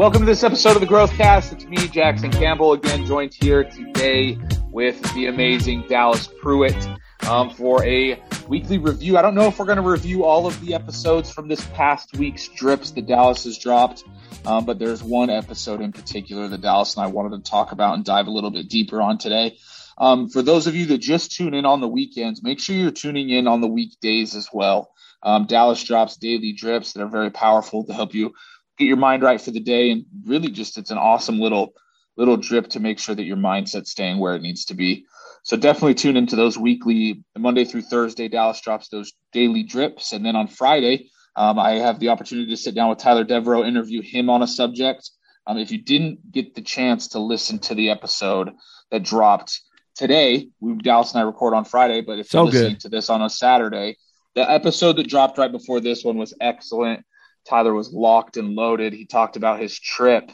Welcome 0.00 0.20
to 0.20 0.26
this 0.26 0.44
episode 0.44 0.76
of 0.76 0.80
the 0.80 0.86
Growth 0.86 1.12
Cast. 1.12 1.52
It's 1.52 1.66
me, 1.66 1.76
Jackson 1.76 2.30
Campbell, 2.30 2.72
again 2.72 3.04
joined 3.04 3.34
here 3.34 3.64
today 3.64 4.38
with 4.70 4.98
the 5.12 5.26
amazing 5.26 5.84
Dallas 5.90 6.26
Pruitt 6.40 6.88
um, 7.28 7.50
for 7.50 7.84
a 7.84 8.18
weekly 8.48 8.78
review. 8.78 9.18
I 9.18 9.22
don't 9.22 9.34
know 9.34 9.46
if 9.46 9.58
we're 9.58 9.66
going 9.66 9.76
to 9.76 9.82
review 9.82 10.24
all 10.24 10.46
of 10.46 10.58
the 10.62 10.72
episodes 10.72 11.30
from 11.30 11.48
this 11.48 11.62
past 11.74 12.16
week's 12.16 12.48
drips 12.48 12.92
that 12.92 13.08
Dallas 13.08 13.44
has 13.44 13.58
dropped, 13.58 14.04
um, 14.46 14.64
but 14.64 14.78
there's 14.78 15.02
one 15.02 15.28
episode 15.28 15.82
in 15.82 15.92
particular 15.92 16.48
that 16.48 16.62
Dallas 16.62 16.96
and 16.96 17.04
I 17.04 17.08
wanted 17.08 17.36
to 17.36 17.50
talk 17.50 17.72
about 17.72 17.92
and 17.92 18.02
dive 18.02 18.26
a 18.26 18.30
little 18.30 18.50
bit 18.50 18.70
deeper 18.70 19.02
on 19.02 19.18
today. 19.18 19.58
Um, 19.98 20.30
for 20.30 20.40
those 20.40 20.66
of 20.66 20.74
you 20.74 20.86
that 20.86 20.98
just 21.02 21.36
tune 21.36 21.52
in 21.52 21.66
on 21.66 21.82
the 21.82 21.88
weekends, 21.88 22.42
make 22.42 22.58
sure 22.58 22.74
you're 22.74 22.90
tuning 22.90 23.28
in 23.28 23.46
on 23.46 23.60
the 23.60 23.68
weekdays 23.68 24.34
as 24.34 24.48
well. 24.50 24.94
Um, 25.22 25.44
Dallas 25.44 25.84
drops 25.84 26.16
daily 26.16 26.54
drips 26.54 26.94
that 26.94 27.02
are 27.02 27.08
very 27.08 27.30
powerful 27.30 27.84
to 27.84 27.92
help 27.92 28.14
you 28.14 28.32
get 28.80 28.88
your 28.88 28.96
mind 28.96 29.22
right 29.22 29.40
for 29.40 29.50
the 29.50 29.60
day, 29.60 29.90
and 29.90 30.04
really 30.24 30.50
just 30.50 30.78
it's 30.78 30.90
an 30.90 30.98
awesome 30.98 31.38
little 31.38 31.74
little 32.16 32.36
drip 32.36 32.68
to 32.68 32.80
make 32.80 32.98
sure 32.98 33.14
that 33.14 33.24
your 33.24 33.36
mindset's 33.36 33.92
staying 33.92 34.18
where 34.18 34.34
it 34.34 34.42
needs 34.42 34.64
to 34.66 34.74
be. 34.74 35.06
So 35.42 35.56
definitely 35.56 35.94
tune 35.94 36.16
into 36.16 36.36
those 36.36 36.58
weekly 36.58 37.22
Monday 37.38 37.64
through 37.64 37.82
Thursday. 37.82 38.28
Dallas 38.28 38.60
drops 38.60 38.88
those 38.88 39.12
daily 39.32 39.62
drips, 39.62 40.12
and 40.12 40.24
then 40.24 40.36
on 40.36 40.48
Friday, 40.48 41.10
um, 41.36 41.58
I 41.58 41.72
have 41.72 42.00
the 42.00 42.08
opportunity 42.08 42.50
to 42.50 42.56
sit 42.56 42.74
down 42.74 42.90
with 42.90 42.98
Tyler 42.98 43.24
Deveraux, 43.24 43.66
interview 43.66 44.02
him 44.02 44.28
on 44.28 44.42
a 44.42 44.46
subject. 44.46 45.10
Um, 45.46 45.56
if 45.56 45.70
you 45.70 45.78
didn't 45.78 46.30
get 46.30 46.54
the 46.54 46.60
chance 46.62 47.08
to 47.08 47.18
listen 47.18 47.58
to 47.60 47.74
the 47.74 47.90
episode 47.90 48.50
that 48.90 49.02
dropped 49.02 49.60
today, 49.94 50.48
we 50.60 50.74
Dallas 50.76 51.12
and 51.12 51.20
I 51.20 51.24
record 51.24 51.54
on 51.54 51.64
Friday, 51.64 52.02
but 52.02 52.18
if 52.18 52.28
so 52.28 52.38
you're 52.38 52.52
listening 52.52 52.72
good. 52.74 52.80
to 52.80 52.88
this 52.88 53.08
on 53.08 53.22
a 53.22 53.30
Saturday, 53.30 53.96
the 54.34 54.48
episode 54.48 54.96
that 54.96 55.08
dropped 55.08 55.38
right 55.38 55.50
before 55.50 55.80
this 55.80 56.04
one 56.04 56.18
was 56.18 56.34
excellent. 56.40 57.04
Tyler 57.48 57.74
was 57.74 57.92
locked 57.92 58.36
and 58.36 58.54
loaded. 58.54 58.92
He 58.92 59.06
talked 59.06 59.36
about 59.36 59.60
his 59.60 59.78
trip 59.78 60.30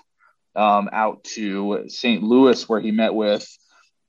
um, 0.55 0.89
out 0.93 1.25
to 1.25 1.85
St. 1.89 2.23
Louis 2.23 2.69
where 2.69 2.81
he 2.81 2.91
met 2.91 3.15
with 3.15 3.47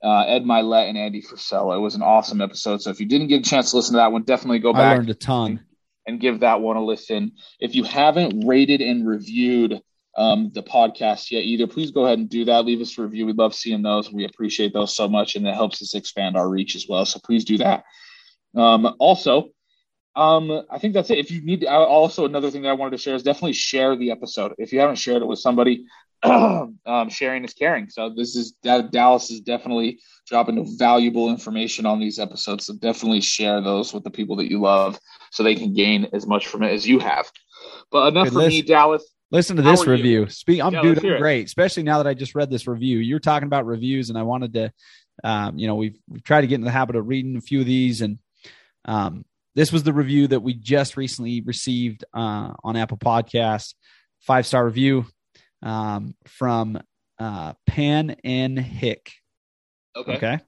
uh, 0.02 0.20
Ed 0.22 0.44
Mylett 0.44 0.88
and 0.88 0.98
Andy 0.98 1.22
Frisella. 1.22 1.76
It 1.76 1.80
was 1.80 1.94
an 1.94 2.02
awesome 2.02 2.40
episode. 2.40 2.82
So 2.82 2.90
if 2.90 3.00
you 3.00 3.06
didn't 3.06 3.28
get 3.28 3.46
a 3.46 3.50
chance 3.50 3.70
to 3.70 3.76
listen 3.76 3.94
to 3.94 3.98
that 3.98 4.12
one, 4.12 4.22
definitely 4.22 4.60
go 4.60 4.72
back. 4.72 4.92
I 4.92 4.94
learned 4.94 5.10
a 5.10 5.14
ton. 5.14 5.50
And, 5.50 5.60
and 6.06 6.20
give 6.20 6.40
that 6.40 6.60
one 6.60 6.76
a 6.76 6.84
listen. 6.84 7.32
If 7.60 7.74
you 7.74 7.84
haven't 7.84 8.46
rated 8.46 8.80
and 8.80 9.06
reviewed 9.06 9.80
um, 10.16 10.50
the 10.54 10.62
podcast 10.62 11.30
yet 11.30 11.44
either, 11.44 11.66
please 11.66 11.90
go 11.90 12.06
ahead 12.06 12.18
and 12.18 12.28
do 12.28 12.44
that. 12.46 12.64
Leave 12.64 12.80
us 12.80 12.96
a 12.98 13.02
review. 13.02 13.26
We 13.26 13.32
love 13.32 13.54
seeing 13.54 13.82
those. 13.82 14.12
We 14.12 14.24
appreciate 14.24 14.72
those 14.72 14.94
so 14.94 15.08
much, 15.08 15.36
and 15.36 15.46
it 15.46 15.54
helps 15.54 15.82
us 15.82 15.94
expand 15.94 16.36
our 16.36 16.48
reach 16.48 16.74
as 16.74 16.86
well. 16.88 17.04
So 17.04 17.20
please 17.22 17.44
do 17.44 17.58
that. 17.58 17.84
Um, 18.56 18.94
also, 18.98 19.50
um, 20.18 20.64
I 20.68 20.78
think 20.78 20.94
that's 20.94 21.10
it. 21.10 21.18
If 21.18 21.30
you 21.30 21.40
need, 21.42 21.60
to, 21.60 21.70
also 21.70 22.24
another 22.24 22.50
thing 22.50 22.62
that 22.62 22.70
I 22.70 22.72
wanted 22.72 22.90
to 22.90 22.98
share 22.98 23.14
is 23.14 23.22
definitely 23.22 23.52
share 23.52 23.94
the 23.94 24.10
episode. 24.10 24.52
If 24.58 24.72
you 24.72 24.80
haven't 24.80 24.96
shared 24.96 25.22
it 25.22 25.26
with 25.26 25.38
somebody, 25.38 25.86
um, 26.24 27.08
sharing 27.08 27.44
is 27.44 27.54
caring. 27.54 27.88
So 27.88 28.10
this 28.10 28.34
is 28.34 28.50
Dallas 28.62 29.30
is 29.30 29.40
definitely 29.40 30.00
dropping 30.26 30.76
valuable 30.76 31.30
information 31.30 31.86
on 31.86 32.00
these 32.00 32.18
episodes. 32.18 32.66
So 32.66 32.74
definitely 32.74 33.20
share 33.20 33.60
those 33.60 33.94
with 33.94 34.02
the 34.02 34.10
people 34.10 34.34
that 34.36 34.50
you 34.50 34.60
love, 34.60 34.98
so 35.30 35.44
they 35.44 35.54
can 35.54 35.72
gain 35.72 36.08
as 36.12 36.26
much 36.26 36.48
from 36.48 36.64
it 36.64 36.72
as 36.72 36.84
you 36.84 36.98
have. 36.98 37.30
But 37.92 38.08
enough 38.08 38.24
Good 38.24 38.32
for 38.32 38.48
me, 38.48 38.62
Dallas. 38.62 39.04
Listen 39.30 39.54
to 39.54 39.62
this 39.62 39.86
review. 39.86 40.22
You? 40.22 40.28
Speak. 40.28 40.60
I'm 40.60 40.74
yeah, 40.74 40.82
dude. 40.82 41.04
I'm 41.04 41.18
great, 41.18 41.46
especially 41.46 41.84
now 41.84 42.02
that 42.02 42.08
I 42.08 42.14
just 42.14 42.34
read 42.34 42.50
this 42.50 42.66
review. 42.66 42.98
You're 42.98 43.20
talking 43.20 43.46
about 43.46 43.66
reviews, 43.66 44.10
and 44.10 44.18
I 44.18 44.22
wanted 44.22 44.52
to, 44.54 44.72
um, 45.22 45.56
you 45.58 45.68
know, 45.68 45.76
we've 45.76 45.96
we've 46.08 46.24
tried 46.24 46.40
to 46.40 46.48
get 46.48 46.56
in 46.56 46.62
the 46.62 46.72
habit 46.72 46.96
of 46.96 47.06
reading 47.06 47.36
a 47.36 47.40
few 47.40 47.60
of 47.60 47.66
these, 47.66 48.00
and 48.00 48.18
um, 48.84 49.24
this 49.58 49.72
was 49.72 49.82
the 49.82 49.92
review 49.92 50.28
that 50.28 50.38
we 50.38 50.54
just 50.54 50.96
recently 50.96 51.40
received 51.40 52.04
uh, 52.14 52.52
on 52.62 52.76
Apple 52.76 52.96
Podcasts. 52.96 53.74
Five 54.20 54.46
star 54.46 54.64
review 54.64 55.04
um, 55.64 56.14
from 56.26 56.80
uh, 57.18 57.54
Pan 57.66 58.14
and 58.22 58.56
Hick. 58.56 59.10
Okay. 59.96 60.16
Okay. 60.16 60.38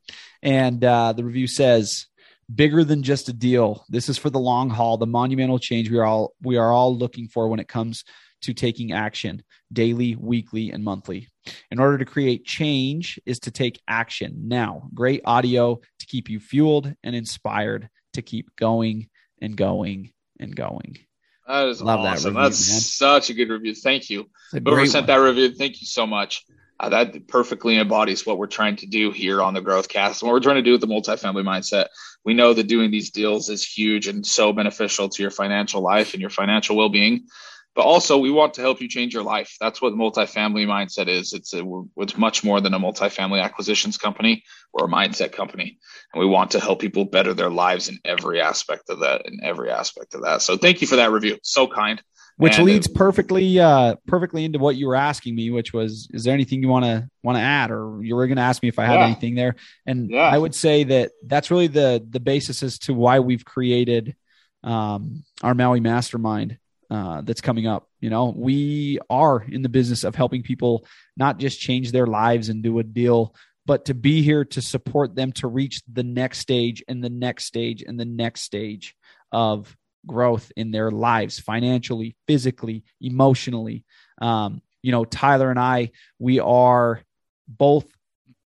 And 0.44 0.84
uh, 0.84 1.12
the 1.12 1.24
review 1.24 1.48
says, 1.48 2.06
"Bigger 2.54 2.84
than 2.84 3.02
just 3.02 3.28
a 3.28 3.32
deal. 3.32 3.84
This 3.88 4.08
is 4.08 4.16
for 4.16 4.30
the 4.30 4.38
long 4.38 4.70
haul. 4.70 4.96
The 4.96 5.06
monumental 5.06 5.58
change 5.58 5.90
we 5.90 5.98
are 5.98 6.04
all 6.04 6.34
we 6.40 6.56
are 6.56 6.70
all 6.70 6.96
looking 6.96 7.26
for 7.26 7.48
when 7.48 7.58
it 7.58 7.66
comes 7.66 8.04
to 8.42 8.54
taking 8.54 8.92
action, 8.92 9.42
daily, 9.72 10.14
weekly, 10.14 10.70
and 10.70 10.84
monthly. 10.84 11.26
In 11.72 11.80
order 11.80 11.98
to 11.98 12.04
create 12.04 12.44
change, 12.44 13.18
is 13.26 13.40
to 13.40 13.50
take 13.50 13.82
action 13.88 14.42
now. 14.46 14.88
Great 14.94 15.22
audio 15.24 15.80
to 15.98 16.06
keep 16.06 16.30
you 16.30 16.38
fueled 16.38 16.94
and 17.02 17.16
inspired." 17.16 17.90
To 18.14 18.22
keep 18.22 18.54
going 18.56 19.08
and 19.40 19.56
going 19.56 20.12
and 20.38 20.54
going. 20.54 20.98
That 21.46 21.66
is 21.66 21.82
Love 21.82 22.00
awesome. 22.00 22.34
That 22.34 22.40
review, 22.40 22.50
That's 22.50 22.70
man. 22.70 22.80
such 22.80 23.30
a 23.30 23.34
good 23.34 23.48
review. 23.48 23.74
Thank 23.74 24.10
you. 24.10 24.30
Whoever 24.52 24.86
sent 24.86 25.08
one. 25.08 25.18
that 25.18 25.24
review, 25.24 25.54
thank 25.54 25.80
you 25.80 25.86
so 25.86 26.06
much. 26.06 26.44
Uh, 26.78 26.88
that 26.88 27.28
perfectly 27.28 27.78
embodies 27.78 28.24
what 28.24 28.38
we're 28.38 28.46
trying 28.46 28.76
to 28.76 28.86
do 28.86 29.10
here 29.10 29.42
on 29.42 29.52
the 29.52 29.60
Growth 29.60 29.88
Cast. 29.88 30.22
What 30.22 30.32
we're 30.32 30.40
trying 30.40 30.56
to 30.56 30.62
do 30.62 30.72
with 30.72 30.80
the 30.80 30.86
multifamily 30.86 31.44
mindset. 31.44 31.88
We 32.24 32.34
know 32.34 32.54
that 32.54 32.68
doing 32.68 32.90
these 32.90 33.10
deals 33.10 33.50
is 33.50 33.66
huge 33.66 34.06
and 34.06 34.24
so 34.24 34.52
beneficial 34.52 35.08
to 35.08 35.22
your 35.22 35.30
financial 35.30 35.82
life 35.82 36.14
and 36.14 36.20
your 36.20 36.30
financial 36.30 36.76
well 36.76 36.88
being 36.88 37.26
but 37.74 37.82
also 37.82 38.18
we 38.18 38.30
want 38.30 38.54
to 38.54 38.60
help 38.60 38.80
you 38.80 38.88
change 38.88 39.14
your 39.14 39.22
life. 39.22 39.56
That's 39.60 39.80
what 39.80 39.94
multifamily 39.94 40.66
mindset 40.66 41.08
is. 41.08 41.32
It's 41.32 41.54
a, 41.54 41.64
it's 41.98 42.16
much 42.16 42.42
more 42.44 42.60
than 42.60 42.74
a 42.74 42.80
multifamily 42.80 43.42
acquisitions 43.42 43.96
company 43.96 44.42
or 44.72 44.86
a 44.86 44.88
mindset 44.88 45.32
company, 45.32 45.78
and 46.12 46.20
we 46.20 46.26
want 46.26 46.50
to 46.52 46.60
help 46.60 46.80
people 46.80 47.04
better 47.04 47.34
their 47.34 47.50
lives 47.50 47.88
in 47.88 47.98
every 48.04 48.40
aspect 48.40 48.90
of 48.90 49.00
that. 49.00 49.22
In 49.26 49.40
every 49.42 49.70
aspect 49.70 50.14
of 50.14 50.22
that. 50.22 50.42
So 50.42 50.56
thank 50.56 50.80
you 50.80 50.86
for 50.86 50.96
that 50.96 51.10
review. 51.10 51.38
So 51.42 51.66
kind. 51.66 52.02
Which 52.36 52.56
and 52.56 52.64
leads 52.64 52.86
it, 52.86 52.94
perfectly, 52.94 53.60
uh, 53.60 53.96
perfectly 54.06 54.46
into 54.46 54.58
what 54.58 54.74
you 54.74 54.86
were 54.86 54.96
asking 54.96 55.34
me, 55.34 55.50
which 55.50 55.74
was, 55.74 56.08
is 56.14 56.24
there 56.24 56.32
anything 56.32 56.62
you 56.62 56.68
want 56.68 56.86
to 56.86 57.06
want 57.22 57.36
to 57.36 57.42
add, 57.42 57.70
or 57.70 58.02
you 58.02 58.16
were 58.16 58.26
going 58.26 58.36
to 58.36 58.42
ask 58.42 58.62
me 58.62 58.70
if 58.70 58.78
I 58.78 58.86
had 58.86 58.94
yeah. 58.94 59.04
anything 59.04 59.34
there? 59.34 59.56
And 59.84 60.10
yeah. 60.10 60.22
I 60.22 60.38
would 60.38 60.54
say 60.54 60.84
that 60.84 61.12
that's 61.26 61.50
really 61.50 61.66
the 61.66 62.02
the 62.08 62.20
basis 62.20 62.62
as 62.62 62.78
to 62.80 62.94
why 62.94 63.20
we've 63.20 63.44
created 63.44 64.16
um, 64.64 65.24
our 65.42 65.54
Maui 65.54 65.80
Mastermind 65.80 66.56
uh, 66.90 67.20
that's 67.22 67.40
coming 67.40 67.66
up. 67.66 67.88
You 68.00 68.10
know, 68.10 68.34
we 68.36 68.98
are 69.08 69.42
in 69.42 69.62
the 69.62 69.68
business 69.68 70.04
of 70.04 70.14
helping 70.14 70.42
people 70.42 70.84
not 71.16 71.38
just 71.38 71.60
change 71.60 71.92
their 71.92 72.06
lives 72.06 72.48
and 72.48 72.62
do 72.62 72.78
a 72.78 72.82
deal, 72.82 73.34
but 73.66 73.84
to 73.84 73.94
be 73.94 74.22
here 74.22 74.44
to 74.46 74.60
support 74.60 75.14
them 75.14 75.32
to 75.32 75.46
reach 75.46 75.82
the 75.90 76.02
next 76.02 76.38
stage 76.38 76.82
and 76.88 77.02
the 77.02 77.10
next 77.10 77.44
stage 77.44 77.82
and 77.86 77.98
the 77.98 78.04
next 78.04 78.42
stage 78.42 78.96
of 79.30 79.76
growth 80.06 80.50
in 80.56 80.70
their 80.70 80.90
lives, 80.90 81.38
financially, 81.38 82.16
physically, 82.26 82.84
emotionally. 83.00 83.84
Um, 84.20 84.62
you 84.82 84.92
know, 84.92 85.04
Tyler 85.04 85.50
and 85.50 85.58
I, 85.58 85.92
we 86.18 86.40
are 86.40 87.02
both 87.46 87.86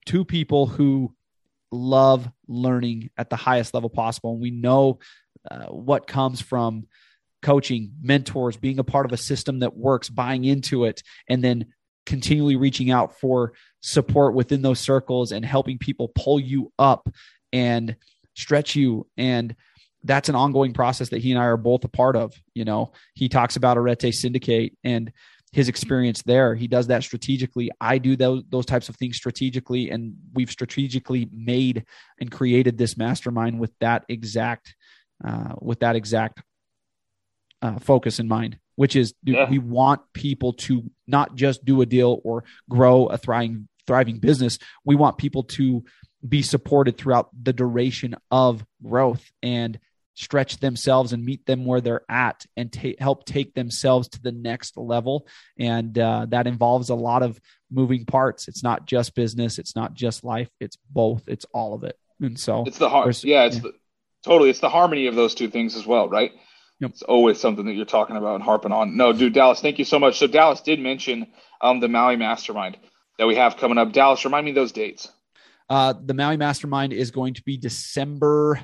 two 0.05 0.25
people 0.25 0.65
who 0.67 1.13
love 1.71 2.29
learning 2.47 3.09
at 3.17 3.29
the 3.29 3.35
highest 3.35 3.73
level 3.73 3.89
possible. 3.89 4.31
And 4.31 4.41
we 4.41 4.51
know 4.51 4.99
uh, 5.49 5.65
what 5.65 6.07
comes 6.07 6.39
from 6.39 6.87
coaching, 7.43 7.91
mentors, 8.01 8.57
being 8.57 8.79
a 8.79 8.83
part 8.83 9.05
of 9.05 9.11
a 9.11 9.17
system 9.17 9.59
that 9.59 9.77
works, 9.77 10.09
buying 10.09 10.45
into 10.45 10.85
it, 10.85 11.03
and 11.29 11.43
then 11.43 11.67
continually 12.05 12.55
reaching 12.55 12.89
out 12.89 13.19
for 13.19 13.53
support 13.81 14.33
within 14.33 14.61
those 14.61 14.79
circles 14.79 15.31
and 15.31 15.45
helping 15.45 15.77
people 15.77 16.11
pull 16.15 16.39
you 16.39 16.71
up 16.79 17.07
and 17.51 17.95
stretch 18.35 18.75
you. 18.75 19.07
And 19.17 19.55
that's 20.03 20.29
an 20.29 20.35
ongoing 20.35 20.73
process 20.73 21.09
that 21.09 21.21
he 21.21 21.31
and 21.31 21.39
I 21.39 21.45
are 21.45 21.57
both 21.57 21.83
a 21.83 21.89
part 21.89 22.15
of. 22.15 22.33
You 22.53 22.65
know, 22.65 22.91
he 23.13 23.29
talks 23.29 23.55
about 23.55 23.77
Arete 23.77 24.13
Syndicate 24.13 24.75
and 24.83 25.11
his 25.53 25.69
experience 25.69 26.23
there. 26.23 26.55
He 26.55 26.67
does 26.67 26.87
that 26.87 27.03
strategically. 27.03 27.69
I 27.79 27.99
do 27.99 28.15
those 28.15 28.43
those 28.49 28.65
types 28.65 28.89
of 28.89 28.95
things 28.95 29.17
strategically, 29.17 29.91
and 29.91 30.15
we've 30.33 30.49
strategically 30.51 31.29
made 31.31 31.85
and 32.19 32.31
created 32.31 32.77
this 32.77 32.97
mastermind 32.97 33.59
with 33.59 33.71
that 33.79 34.03
exact 34.09 34.75
uh, 35.23 35.53
with 35.61 35.79
that 35.81 35.95
exact 35.95 36.41
uh, 37.63 37.79
focus 37.79 38.19
in 38.19 38.27
mind, 38.27 38.59
which 38.75 38.95
is 38.95 39.13
yeah. 39.23 39.49
we 39.49 39.57
want 39.57 40.01
people 40.13 40.53
to 40.53 40.83
not 41.07 41.33
just 41.35 41.63
do 41.63 41.81
a 41.81 41.85
deal 41.85 42.19
or 42.23 42.43
grow 42.69 43.07
a 43.07 43.17
thriving 43.17 43.67
thriving 43.87 44.19
business. 44.19 44.59
We 44.85 44.95
want 44.95 45.17
people 45.17 45.43
to 45.43 45.83
be 46.27 46.41
supported 46.41 46.97
throughout 46.97 47.29
the 47.41 47.53
duration 47.53 48.15
of 48.29 48.65
growth 48.81 49.31
and 49.41 49.79
stretch 50.15 50.57
themselves 50.57 51.11
and 51.11 51.25
meet 51.25 51.45
them 51.45 51.65
where 51.65 51.81
they're 51.81 52.05
at 52.07 52.45
and 52.55 52.71
ta- 52.71 52.99
help 52.99 53.25
take 53.25 53.53
themselves 53.55 54.07
to 54.09 54.21
the 54.21 54.31
next 54.31 54.77
level. 54.77 55.27
And 55.57 55.97
uh, 55.97 56.27
that 56.29 56.47
involves 56.47 56.89
a 56.89 56.95
lot 56.95 57.23
of 57.23 57.39
moving 57.71 58.05
parts. 58.05 58.47
It's 58.47 58.63
not 58.63 58.85
just 58.85 59.15
business. 59.15 59.57
It's 59.57 59.75
not 59.75 59.93
just 59.93 60.23
life. 60.23 60.49
It's 60.59 60.77
both. 60.89 61.23
It's 61.27 61.45
all 61.53 61.73
of 61.73 61.83
it. 61.83 61.97
And 62.21 62.39
so 62.39 62.63
it's 62.67 62.77
the 62.77 62.89
heart. 62.89 63.23
Yeah, 63.23 63.45
it's 63.45 63.55
yeah. 63.55 63.61
The, 63.61 63.73
totally. 64.23 64.49
It's 64.49 64.59
the 64.59 64.69
harmony 64.69 65.07
of 65.07 65.15
those 65.15 65.33
two 65.33 65.49
things 65.49 65.75
as 65.75 65.85
well, 65.85 66.07
right? 66.07 66.31
Yep. 66.79 66.91
It's 66.91 67.01
always 67.03 67.39
something 67.39 67.65
that 67.65 67.73
you're 67.73 67.85
talking 67.85 68.17
about 68.17 68.35
and 68.35 68.43
harping 68.43 68.71
on. 68.71 68.97
No, 68.97 69.13
dude, 69.13 69.33
Dallas, 69.33 69.61
thank 69.61 69.79
you 69.79 69.85
so 69.85 69.99
much. 69.99 70.17
So 70.17 70.27
Dallas 70.27 70.61
did 70.61 70.79
mention 70.79 71.27
um, 71.61 71.79
the 71.79 71.87
Maui 71.87 72.15
Mastermind 72.15 72.77
that 73.17 73.27
we 73.27 73.35
have 73.35 73.57
coming 73.57 73.77
up. 73.77 73.93
Dallas, 73.93 74.25
remind 74.25 74.45
me 74.45 74.51
those 74.51 74.71
dates. 74.71 75.09
Uh, 75.69 75.93
the 76.03 76.13
Maui 76.13 76.37
Mastermind 76.37 76.91
is 76.93 77.11
going 77.11 77.35
to 77.35 77.43
be 77.43 77.57
December 77.57 78.59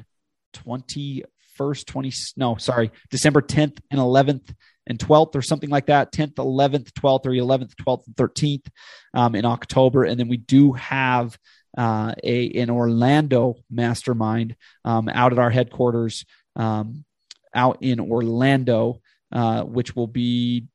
21st 0.53 1.23
21st, 1.59 1.85
20, 1.85 2.13
no, 2.37 2.55
sorry, 2.55 2.91
December 3.09 3.41
10th 3.41 3.79
and 3.91 3.99
11th 3.99 4.53
and 4.87 4.97
12th 4.97 5.35
or 5.35 5.41
something 5.41 5.69
like 5.69 5.87
that 5.87 6.11
10th 6.11 6.35
11th 6.35 6.91
12th 6.93 7.25
or 7.25 7.31
11th 7.31 7.75
12th 7.75 8.07
and 8.07 8.15
13th 8.15 8.67
um, 9.13 9.35
in 9.35 9.45
october 9.45 10.03
and 10.03 10.19
then 10.19 10.27
we 10.27 10.37
do 10.37 10.71
have 10.73 11.37
uh, 11.77 12.15
a 12.23 12.51
an 12.53 12.71
orlando 12.71 13.55
mastermind 13.69 14.55
um, 14.85 15.07
out 15.09 15.31
at 15.31 15.37
our 15.37 15.51
headquarters 15.51 16.25
um, 16.55 17.05
out 17.53 17.77
in 17.81 17.99
orlando 17.99 18.99
uh, 19.31 19.63
which 19.63 19.95
will 19.95 20.07
be 20.07 20.65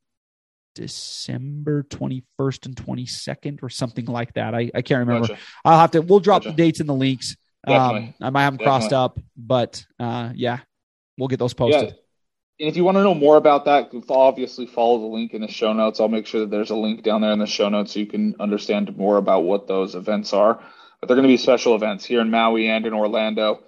December 0.74 1.84
21st 1.84 2.66
and 2.66 2.76
22nd 2.76 3.62
or 3.62 3.68
something 3.68 4.04
like 4.06 4.34
that. 4.34 4.54
I, 4.54 4.70
I 4.74 4.82
can't 4.82 5.00
remember. 5.00 5.28
Gotcha. 5.28 5.40
I'll 5.64 5.80
have 5.80 5.90
to, 5.92 6.02
we'll 6.02 6.20
drop 6.20 6.42
gotcha. 6.42 6.50
the 6.50 6.56
dates 6.56 6.80
in 6.80 6.86
the 6.86 6.94
links. 6.94 7.36
Um, 7.66 8.14
I 8.20 8.30
might 8.30 8.42
have 8.42 8.58
them 8.58 8.64
crossed 8.64 8.92
up, 8.92 9.18
but 9.36 9.84
uh, 9.98 10.30
yeah, 10.34 10.58
we'll 11.16 11.28
get 11.28 11.38
those 11.38 11.54
posted. 11.54 11.88
Yeah. 11.88 11.94
And 12.60 12.68
if 12.68 12.76
you 12.76 12.84
want 12.84 12.96
to 12.98 13.02
know 13.02 13.14
more 13.14 13.36
about 13.36 13.64
that, 13.64 13.90
obviously 14.08 14.66
follow 14.66 15.00
the 15.00 15.06
link 15.06 15.32
in 15.32 15.40
the 15.40 15.48
show 15.48 15.72
notes. 15.72 15.98
I'll 15.98 16.08
make 16.08 16.26
sure 16.26 16.42
that 16.42 16.50
there's 16.50 16.70
a 16.70 16.76
link 16.76 17.02
down 17.02 17.22
there 17.22 17.32
in 17.32 17.38
the 17.38 17.46
show 17.46 17.68
notes 17.68 17.94
so 17.94 18.00
you 18.00 18.06
can 18.06 18.36
understand 18.38 18.96
more 18.96 19.16
about 19.16 19.42
what 19.42 19.66
those 19.66 19.94
events 19.94 20.32
are. 20.32 20.62
But 21.00 21.08
they're 21.08 21.16
going 21.16 21.26
to 21.26 21.32
be 21.32 21.36
special 21.36 21.74
events 21.74 22.04
here 22.04 22.20
in 22.20 22.30
Maui 22.30 22.68
and 22.68 22.86
in 22.86 22.92
Orlando, 22.92 23.60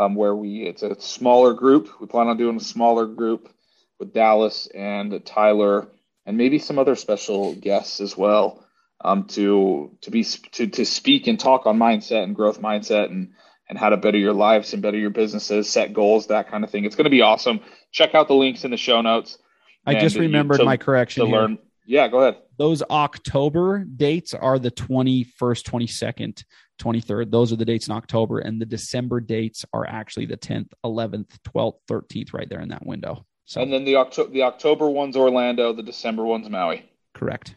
um, 0.00 0.14
where 0.14 0.34
we 0.34 0.62
it's 0.62 0.82
a 0.82 0.98
smaller 1.00 1.52
group. 1.52 2.00
We 2.00 2.06
plan 2.06 2.28
on 2.28 2.38
doing 2.38 2.56
a 2.56 2.60
smaller 2.60 3.06
group 3.06 3.52
with 3.98 4.14
Dallas 4.14 4.66
and 4.74 5.24
Tyler 5.26 5.88
and 6.24 6.38
maybe 6.38 6.58
some 6.58 6.78
other 6.78 6.94
special 6.94 7.54
guests 7.54 8.00
as 8.00 8.16
well 8.16 8.64
um, 9.02 9.24
to 9.24 9.94
to 10.00 10.10
be 10.10 10.24
to 10.24 10.66
to 10.68 10.86
speak 10.86 11.26
and 11.26 11.38
talk 11.38 11.66
on 11.66 11.78
mindset 11.78 12.22
and 12.22 12.34
growth 12.34 12.62
mindset 12.62 13.06
and 13.06 13.32
and 13.68 13.78
how 13.78 13.90
to 13.90 13.96
better 13.98 14.18
your 14.18 14.32
lives 14.32 14.72
and 14.72 14.82
better 14.82 14.98
your 14.98 15.10
businesses, 15.10 15.68
set 15.68 15.92
goals, 15.92 16.28
that 16.28 16.50
kind 16.50 16.64
of 16.64 16.70
thing. 16.70 16.84
It's 16.84 16.96
going 16.96 17.04
to 17.04 17.10
be 17.10 17.20
awesome. 17.20 17.60
Check 17.92 18.14
out 18.14 18.26
the 18.26 18.34
links 18.34 18.64
in 18.64 18.70
the 18.70 18.76
show 18.76 19.00
notes. 19.00 19.38
I 19.86 19.94
just 19.94 20.16
remembered 20.16 20.58
to, 20.58 20.64
my 20.64 20.76
correction 20.76 21.24
to 21.24 21.30
learn. 21.30 21.58
Yeah, 21.86 22.08
go 22.08 22.20
ahead. 22.20 22.38
Those 22.56 22.82
October 22.82 23.84
dates 23.84 24.34
are 24.34 24.58
the 24.58 24.70
21st, 24.70 25.26
22nd, 25.36 26.44
23rd. 26.80 27.30
Those 27.30 27.52
are 27.52 27.56
the 27.56 27.64
dates 27.64 27.88
in 27.88 27.94
October. 27.94 28.40
And 28.40 28.60
the 28.60 28.66
December 28.66 29.20
dates 29.20 29.64
are 29.72 29.86
actually 29.86 30.26
the 30.26 30.36
10th, 30.36 30.68
11th, 30.84 31.28
12th, 31.54 31.78
13th, 31.88 32.32
right 32.32 32.48
there 32.48 32.60
in 32.60 32.68
that 32.68 32.84
window. 32.86 33.24
So, 33.44 33.60
and 33.60 33.72
then 33.72 33.84
the 33.84 33.96
October 33.96 34.30
the 34.30 34.44
October 34.44 34.88
one's 34.88 35.16
Orlando, 35.16 35.72
the 35.72 35.82
December 35.82 36.24
one's 36.24 36.48
Maui. 36.48 36.88
Correct. 37.14 37.56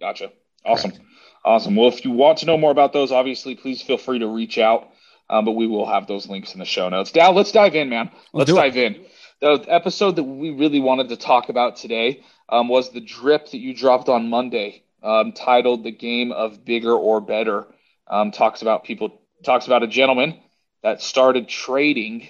Gotcha. 0.00 0.30
Awesome. 0.64 0.92
Correct. 0.92 1.04
Awesome. 1.44 1.74
Well, 1.74 1.88
if 1.88 2.04
you 2.04 2.12
want 2.12 2.38
to 2.38 2.46
know 2.46 2.56
more 2.56 2.70
about 2.70 2.92
those, 2.92 3.10
obviously, 3.10 3.56
please 3.56 3.82
feel 3.82 3.98
free 3.98 4.20
to 4.20 4.28
reach 4.28 4.58
out. 4.58 4.88
Um, 5.28 5.44
but 5.44 5.52
we 5.52 5.66
will 5.66 5.86
have 5.86 6.06
those 6.06 6.28
links 6.28 6.52
in 6.52 6.58
the 6.58 6.64
show 6.64 6.88
notes. 6.88 7.10
Dal, 7.10 7.32
let's 7.32 7.52
dive 7.52 7.74
in, 7.74 7.88
man. 7.88 8.10
Let's, 8.32 8.50
let's 8.50 8.52
dive 8.52 8.76
it. 8.76 8.96
in. 8.96 9.06
The 9.40 9.64
episode 9.66 10.16
that 10.16 10.24
we 10.24 10.50
really 10.50 10.78
wanted 10.78 11.08
to 11.08 11.16
talk 11.16 11.48
about 11.48 11.76
today 11.76 12.22
um, 12.48 12.68
was 12.68 12.92
the 12.92 13.00
drip 13.00 13.50
that 13.50 13.58
you 13.58 13.74
dropped 13.74 14.08
on 14.08 14.30
Monday, 14.30 14.84
um, 15.02 15.32
titled 15.32 15.82
"The 15.82 15.90
Game 15.90 16.30
of 16.30 16.64
Bigger 16.64 16.92
or 16.92 17.20
Better." 17.20 17.66
Um, 18.08 18.30
talks 18.30 18.62
about 18.62 18.84
people 18.84 19.20
talks 19.44 19.66
about 19.66 19.82
a 19.82 19.86
gentleman 19.86 20.40
that 20.82 21.00
started 21.00 21.48
trading 21.48 22.28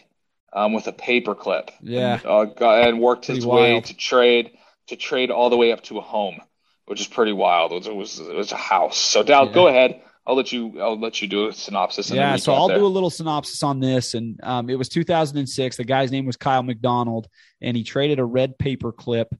um, 0.52 0.72
with 0.72 0.86
a 0.86 0.92
paperclip. 0.92 1.70
Yeah, 1.82 2.14
and, 2.14 2.26
uh, 2.26 2.44
got, 2.44 2.88
and 2.88 3.00
worked 3.00 3.26
his 3.26 3.46
way 3.46 3.80
to 3.80 3.94
trade 3.94 4.52
to 4.88 4.96
trade 4.96 5.30
all 5.30 5.50
the 5.50 5.56
way 5.56 5.72
up 5.72 5.82
to 5.84 5.98
a 5.98 6.02
home, 6.02 6.40
which 6.86 7.00
is 7.00 7.06
pretty 7.06 7.32
wild. 7.32 7.72
It 7.72 7.76
was 7.76 7.86
it 7.86 7.94
was, 7.94 8.20
it 8.20 8.34
was 8.34 8.52
a 8.52 8.56
house. 8.56 8.98
So 8.98 9.22
Dal, 9.22 9.46
yeah. 9.46 9.52
go 9.52 9.68
ahead. 9.68 10.02
I'll 10.24 10.36
let 10.36 10.52
you. 10.52 10.80
I'll 10.80 10.98
let 10.98 11.20
you 11.20 11.26
do 11.26 11.48
a 11.48 11.52
synopsis. 11.52 12.10
yeah, 12.10 12.36
so 12.36 12.54
I'll 12.54 12.68
there. 12.68 12.78
do 12.78 12.86
a 12.86 12.88
little 12.88 13.10
synopsis 13.10 13.62
on 13.64 13.80
this. 13.80 14.14
And 14.14 14.38
um, 14.44 14.70
it 14.70 14.76
was 14.76 14.88
2006. 14.88 15.76
The 15.76 15.84
guy's 15.84 16.12
name 16.12 16.26
was 16.26 16.36
Kyle 16.36 16.62
MacDonald, 16.62 17.26
and 17.60 17.76
he 17.76 17.82
traded 17.82 18.20
a 18.20 18.24
red 18.24 18.56
paper 18.56 18.92
clip 18.92 19.34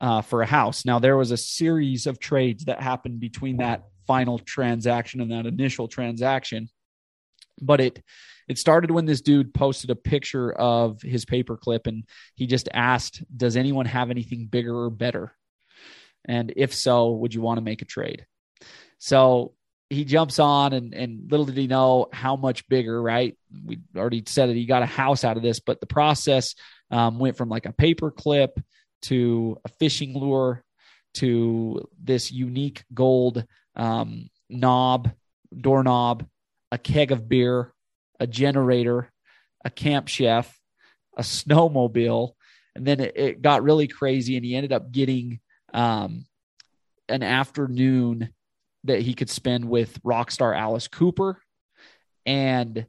uh, 0.00 0.20
for 0.20 0.42
a 0.42 0.46
house. 0.46 0.84
Now 0.84 0.98
there 0.98 1.16
was 1.16 1.30
a 1.30 1.38
series 1.38 2.06
of 2.06 2.18
trades 2.18 2.66
that 2.66 2.82
happened 2.82 3.18
between 3.18 3.58
that 3.58 3.84
final 4.06 4.38
transaction 4.38 5.20
and 5.20 5.32
that 5.32 5.46
initial 5.46 5.88
transaction, 5.88 6.68
but 7.60 7.80
it 7.80 8.02
it 8.48 8.58
started 8.58 8.90
when 8.90 9.06
this 9.06 9.20
dude 9.20 9.52
posted 9.52 9.90
a 9.90 9.96
picture 9.96 10.52
of 10.52 11.02
his 11.02 11.24
paperclip 11.24 11.86
and 11.86 12.04
he 12.34 12.46
just 12.46 12.68
asked, 12.72 13.22
Does 13.36 13.56
anyone 13.56 13.86
have 13.86 14.10
anything 14.10 14.46
bigger 14.46 14.74
or 14.74 14.90
better? 14.90 15.32
And 16.24 16.52
if 16.56 16.74
so, 16.74 17.12
would 17.12 17.34
you 17.34 17.40
want 17.40 17.58
to 17.58 17.64
make 17.64 17.82
a 17.82 17.86
trade? 17.86 18.26
So 18.98 19.54
he 19.90 20.04
jumps 20.04 20.38
on 20.38 20.72
and, 20.72 20.94
and 20.94 21.30
little 21.30 21.46
did 21.46 21.56
he 21.56 21.66
know 21.66 22.06
how 22.12 22.36
much 22.36 22.68
bigger, 22.68 23.00
right? 23.00 23.36
We 23.64 23.80
already 23.96 24.24
said 24.26 24.48
that 24.48 24.56
he 24.56 24.66
got 24.66 24.82
a 24.82 24.86
house 24.86 25.24
out 25.24 25.36
of 25.36 25.42
this, 25.42 25.60
but 25.60 25.80
the 25.80 25.86
process 25.86 26.54
um, 26.90 27.18
went 27.18 27.36
from 27.36 27.48
like 27.48 27.66
a 27.66 27.72
paper 27.72 28.10
clip 28.10 28.58
to 29.02 29.58
a 29.64 29.68
fishing 29.68 30.14
lure 30.18 30.64
to 31.14 31.88
this 32.02 32.30
unique 32.32 32.84
gold 32.92 33.44
um, 33.76 34.30
knob, 34.48 35.10
doorknob, 35.56 36.26
a 36.72 36.78
keg 36.78 37.12
of 37.12 37.28
beer, 37.28 37.72
a 38.18 38.26
generator, 38.26 39.10
a 39.64 39.70
camp 39.70 40.08
chef, 40.08 40.58
a 41.16 41.22
snowmobile, 41.22 42.32
and 42.74 42.86
then 42.86 43.00
it, 43.00 43.12
it 43.16 43.42
got 43.42 43.62
really 43.62 43.86
crazy, 43.86 44.36
and 44.36 44.44
he 44.44 44.56
ended 44.56 44.72
up 44.72 44.90
getting 44.90 45.40
um, 45.72 46.26
an 47.08 47.22
afternoon 47.22 48.30
that 48.84 49.00
he 49.00 49.14
could 49.14 49.30
spend 49.30 49.64
with 49.64 49.98
rock 50.04 50.30
star 50.30 50.54
Alice 50.54 50.88
Cooper, 50.88 51.40
and 52.24 52.86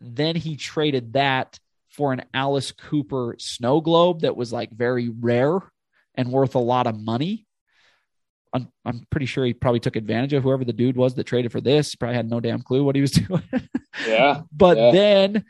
then 0.00 0.36
he 0.36 0.56
traded 0.56 1.12
that 1.14 1.58
for 1.88 2.12
an 2.12 2.24
Alice 2.32 2.72
Cooper 2.72 3.36
snow 3.38 3.80
globe 3.80 4.20
that 4.20 4.36
was 4.36 4.52
like 4.52 4.70
very 4.70 5.08
rare 5.08 5.58
and 6.14 6.30
worth 6.30 6.54
a 6.54 6.60
lot 6.60 6.86
of 6.86 7.00
money. 7.00 7.46
I'm, 8.52 8.68
I'm 8.84 9.06
pretty 9.10 9.26
sure 9.26 9.44
he 9.44 9.54
probably 9.54 9.80
took 9.80 9.96
advantage 9.96 10.32
of 10.32 10.42
whoever 10.42 10.64
the 10.64 10.72
dude 10.72 10.96
was 10.96 11.14
that 11.14 11.24
traded 11.24 11.52
for 11.52 11.60
this. 11.60 11.94
Probably 11.94 12.16
had 12.16 12.28
no 12.28 12.40
damn 12.40 12.62
clue 12.62 12.84
what 12.84 12.96
he 12.96 13.00
was 13.00 13.10
doing. 13.12 13.42
yeah. 14.06 14.42
But 14.52 14.76
yeah. 14.76 14.90
then 14.90 15.44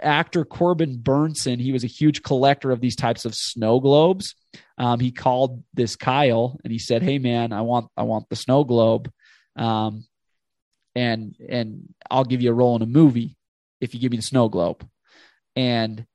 actor 0.00 0.44
Corbin 0.44 0.98
Bernsen, 0.98 1.60
he 1.60 1.72
was 1.72 1.84
a 1.84 1.88
huge 1.88 2.22
collector 2.22 2.70
of 2.70 2.80
these 2.80 2.96
types 2.96 3.24
of 3.24 3.34
snow 3.34 3.80
globes. 3.80 4.34
Um, 4.78 5.00
he 5.00 5.12
called 5.12 5.62
this 5.74 5.96
Kyle 5.96 6.58
and 6.64 6.72
he 6.72 6.78
said, 6.78 7.02
"Hey 7.02 7.18
man, 7.18 7.52
I 7.52 7.62
want 7.62 7.88
I 7.96 8.02
want 8.02 8.28
the 8.28 8.36
snow 8.36 8.64
globe, 8.64 9.10
um, 9.56 10.04
and 10.94 11.34
and 11.48 11.94
I'll 12.10 12.24
give 12.24 12.42
you 12.42 12.50
a 12.50 12.54
role 12.54 12.76
in 12.76 12.82
a 12.82 12.86
movie 12.86 13.36
if 13.80 13.94
you 13.94 14.00
give 14.00 14.10
me 14.10 14.18
the 14.18 14.22
snow 14.22 14.48
globe." 14.48 14.86
And 15.54 16.06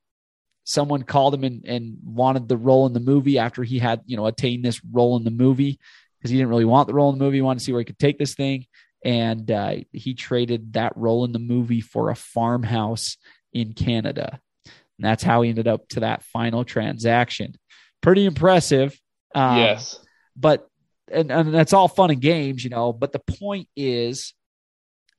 someone 0.64 1.04
called 1.04 1.34
him 1.34 1.44
and, 1.44 1.66
and 1.66 1.98
wanted 2.04 2.48
the 2.48 2.58
role 2.58 2.86
in 2.88 2.94
the 2.94 3.00
movie 3.00 3.40
after 3.40 3.64
he 3.64 3.80
had 3.80 4.02
you 4.06 4.18
know 4.18 4.26
attained 4.26 4.66
this 4.66 4.82
role 4.92 5.16
in 5.16 5.24
the 5.24 5.32
movie 5.32 5.80
because 6.18 6.32
he 6.32 6.38
didn't 6.38 6.50
really 6.50 6.66
want 6.66 6.88
the 6.88 6.94
role 6.94 7.12
in 7.12 7.18
the 7.18 7.24
movie. 7.24 7.38
He 7.38 7.42
wanted 7.42 7.60
to 7.60 7.66
see 7.66 7.72
where 7.72 7.82
he 7.82 7.86
could 7.86 8.00
take 8.00 8.18
this 8.18 8.36
thing. 8.36 8.66
And 9.06 9.50
uh, 9.52 9.76
he 9.94 10.16
traded 10.16 10.74
that 10.74 10.98
role 10.98 11.24
in 11.24 11.32
the 11.32 11.40
movie 11.40 11.82
for 11.82 12.10
a 12.10 12.16
farmhouse 12.16 13.18
in 13.54 13.74
Canada. 13.74 14.40
And 14.66 15.06
that's 15.06 15.24
how 15.24 15.42
he 15.42 15.50
ended 15.50 15.68
up 15.68 15.88
to 15.90 16.02
that 16.02 16.24
final 16.24 16.66
transaction. 16.66 17.56
Pretty 18.02 18.26
impressive. 18.26 19.00
Um, 19.36 19.58
yes. 19.58 20.00
But, 20.36 20.68
and, 21.12 21.32
and 21.32 21.54
that's 21.54 21.74
all 21.74 21.88
fun 21.88 22.12
and 22.12 22.22
games, 22.22 22.64
you 22.64 22.70
know. 22.70 22.92
But 22.92 23.12
the 23.12 23.20
point 23.20 23.70
is, 23.76 24.34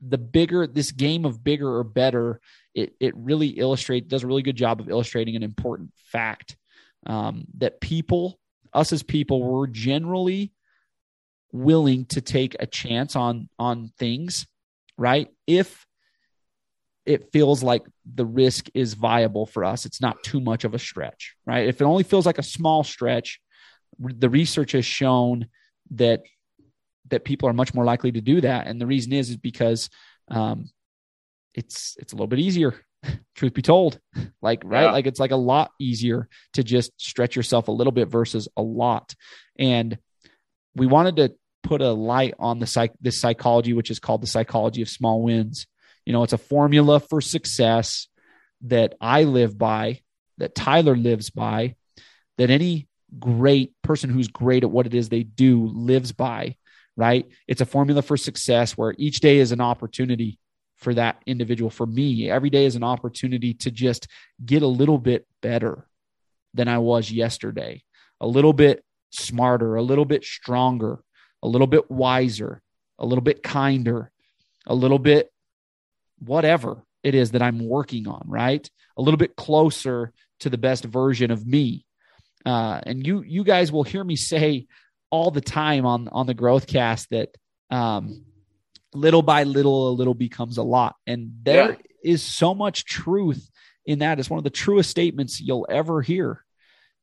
the 0.01 0.19
bigger 0.19 0.67
this 0.67 0.93
game 0.93 1.25
of 1.25 1.43
bigger 1.43 1.77
or 1.77 1.83
better, 1.85 2.41
it, 2.75 2.95
it 3.01 3.17
really 3.17 3.49
illustrates, 3.49 4.07
does 4.07 4.23
a 4.23 4.27
really 4.27 4.43
good 4.43 4.57
job 4.57 4.81
of 4.81 4.89
illustrating 4.89 5.35
an 5.35 5.43
important 5.43 5.91
fact 6.13 6.57
um, 7.07 7.45
that 7.59 7.81
people, 7.81 8.39
us 8.73 8.93
as 8.93 9.03
people, 9.03 9.43
we're 9.43 9.67
generally 9.67 10.53
willing 11.53 12.05
to 12.07 12.21
take 12.21 12.57
a 12.59 12.67
chance 12.67 13.17
on 13.17 13.49
on 13.59 13.93
things, 13.99 14.47
right? 14.97 15.29
If 15.47 15.87
it 17.07 17.33
feels 17.33 17.63
like 17.63 17.83
the 18.05 18.27
risk 18.27 18.69
is 18.75 18.93
viable 18.93 19.47
for 19.47 19.65
us, 19.65 19.87
it's 19.87 20.01
not 20.01 20.23
too 20.23 20.41
much 20.41 20.65
of 20.65 20.75
a 20.75 20.79
stretch, 20.79 21.37
right? 21.47 21.67
If 21.67 21.81
it 21.81 21.85
only 21.85 22.03
feels 22.03 22.27
like 22.27 22.39
a 22.39 22.43
small 22.43 22.85
stretch, 22.85 23.41
the 23.99 24.29
research 24.29 24.73
has 24.73 24.85
shown 24.85 25.47
that 25.93 26.23
that 27.09 27.25
people 27.25 27.49
are 27.49 27.55
much 27.55 27.73
more 27.73 27.85
likely 27.85 28.13
to 28.13 28.21
do 28.21 28.41
that, 28.43 28.67
and 28.67 28.81
the 28.81 28.87
reason 28.87 29.13
is 29.13 29.31
is 29.31 29.37
because 29.37 29.89
um, 30.31 30.69
it's 31.55 31.97
it's 31.99 32.13
a 32.13 32.17
little 32.17 32.27
bit 32.27 32.41
easier. 32.41 32.75
Truth 33.35 33.55
be 33.55 33.63
told, 33.63 33.99
like 34.43 34.63
right, 34.65 34.83
yeah. 34.83 34.93
like 34.93 35.07
it's 35.07 35.21
like 35.21 35.31
a 35.31 35.37
lot 35.37 35.71
easier 35.81 36.29
to 36.53 36.63
just 36.63 36.93
stretch 37.01 37.37
yourself 37.37 37.69
a 37.69 37.73
little 37.73 37.93
bit 37.93 38.09
versus 38.09 38.49
a 38.57 38.63
lot, 38.63 39.15
and 39.59 39.97
we 40.75 40.87
wanted 40.87 41.17
to 41.17 41.35
put 41.63 41.81
a 41.81 41.93
light 41.93 42.35
on 42.39 42.59
the 42.59 42.67
psych 42.67 42.93
this 43.01 43.21
psychology, 43.21 43.73
which 43.73 43.91
is 43.91 43.99
called 43.99 44.23
the 44.23 44.27
psychology 44.27 44.83
of 44.83 44.89
small 44.89 45.23
wins. 45.23 45.67
You 46.05 46.13
know, 46.13 46.23
it's 46.23 46.33
a 46.33 46.39
formula 46.39 47.01
for 47.01 47.21
success 47.21 48.09
that 48.63 48.95
I 49.01 49.25
live 49.25 49.59
by, 49.59 50.01
that 50.39 50.55
Tyler 50.55 50.97
lives 50.97 51.31
by, 51.31 51.77
that 52.39 52.51
any 52.51 52.89
great 53.19 53.73
person 53.83 54.11
who's 54.11 54.29
great 54.29 54.65
at 54.65 54.71
what 54.71 54.87
it 54.87 54.95
is 54.95 55.09
they 55.09 55.23
do 55.23 55.67
lives 55.67 56.13
by, 56.13 56.57
right? 56.97 57.27
It's 57.47 57.61
a 57.61 57.67
formula 57.67 58.03
for 58.03 58.17
success 58.17 58.77
where 58.77 58.95
each 58.99 59.21
day 59.21 59.39
is 59.39 59.53
an 59.53 59.61
opportunity 59.61 60.39
for 60.77 60.95
that 60.95 61.21
individual. 61.27 61.71
For 61.71 61.87
me, 61.87 62.31
every 62.31 62.51
day 62.51 62.65
is 62.65 62.77
an 62.77 62.85
opportunity 62.85 63.55
to 63.55 63.71
just 63.71 64.09
get 64.45 64.63
a 64.63 64.67
little 64.67 64.99
bit 64.99 65.27
better 65.43 65.87
than 66.55 66.69
I 66.69 66.79
was 66.79 67.11
yesterday, 67.11 67.83
a 68.21 68.27
little 68.27 68.53
bit 68.53 68.85
smarter, 69.11 69.77
a 69.77 69.83
little 69.83 70.05
bit 70.05 70.25
stronger, 70.25 71.01
a 71.43 71.49
little 71.49 71.67
bit 71.67 71.91
wiser, 71.91 72.63
a 72.99 73.07
little 73.07 73.23
bit 73.23 73.43
kinder, 73.43 74.11
a 74.67 74.75
little 74.75 74.99
bit 74.99 75.31
whatever 76.19 76.83
it 77.03 77.15
is 77.15 77.33
that 77.33 77.43
I'm 77.43 77.67
working 77.67 78.09
on, 78.09 78.25
right? 78.27 78.69
A 78.97 79.03
little 79.03 79.19
bit 79.19 79.37
closer 79.37 80.13
to 80.41 80.51
the 80.51 80.59
best 80.59 80.85
version 80.85 81.31
of 81.31 81.47
me. 81.47 81.85
Uh, 82.45 82.81
and 82.85 83.07
you 83.07 83.23
you 83.23 83.45
guys 83.45 83.71
will 83.71 83.83
hear 83.83 84.03
me 84.03 84.17
say 84.17 84.67
all 85.11 85.31
the 85.31 85.41
time 85.41 85.87
on 85.87 86.09
on 86.09 86.27
the 86.27 86.35
growth 86.35 86.67
cast 86.67 87.11
that 87.11 87.31
um, 87.71 88.25
little 88.95 89.23
by 89.23 89.45
little 89.45 89.91
a 89.91 89.93
little 89.93 90.15
becomes 90.15 90.59
a 90.59 90.63
lot 90.63 90.97
and 91.07 91.33
there 91.43 91.73
yeah. 91.73 91.77
is 92.13 92.23
so 92.23 92.55
much 92.55 92.85
truth 92.85 93.51
in 93.85 94.01
that 94.01 94.19
it's 94.19 94.31
one 94.31 94.39
of 94.39 94.45
the 94.45 94.51
truest 94.51 94.91
statements 94.91 95.41
you'll 95.41 95.67
ever 95.69 96.01
hear 96.01 96.45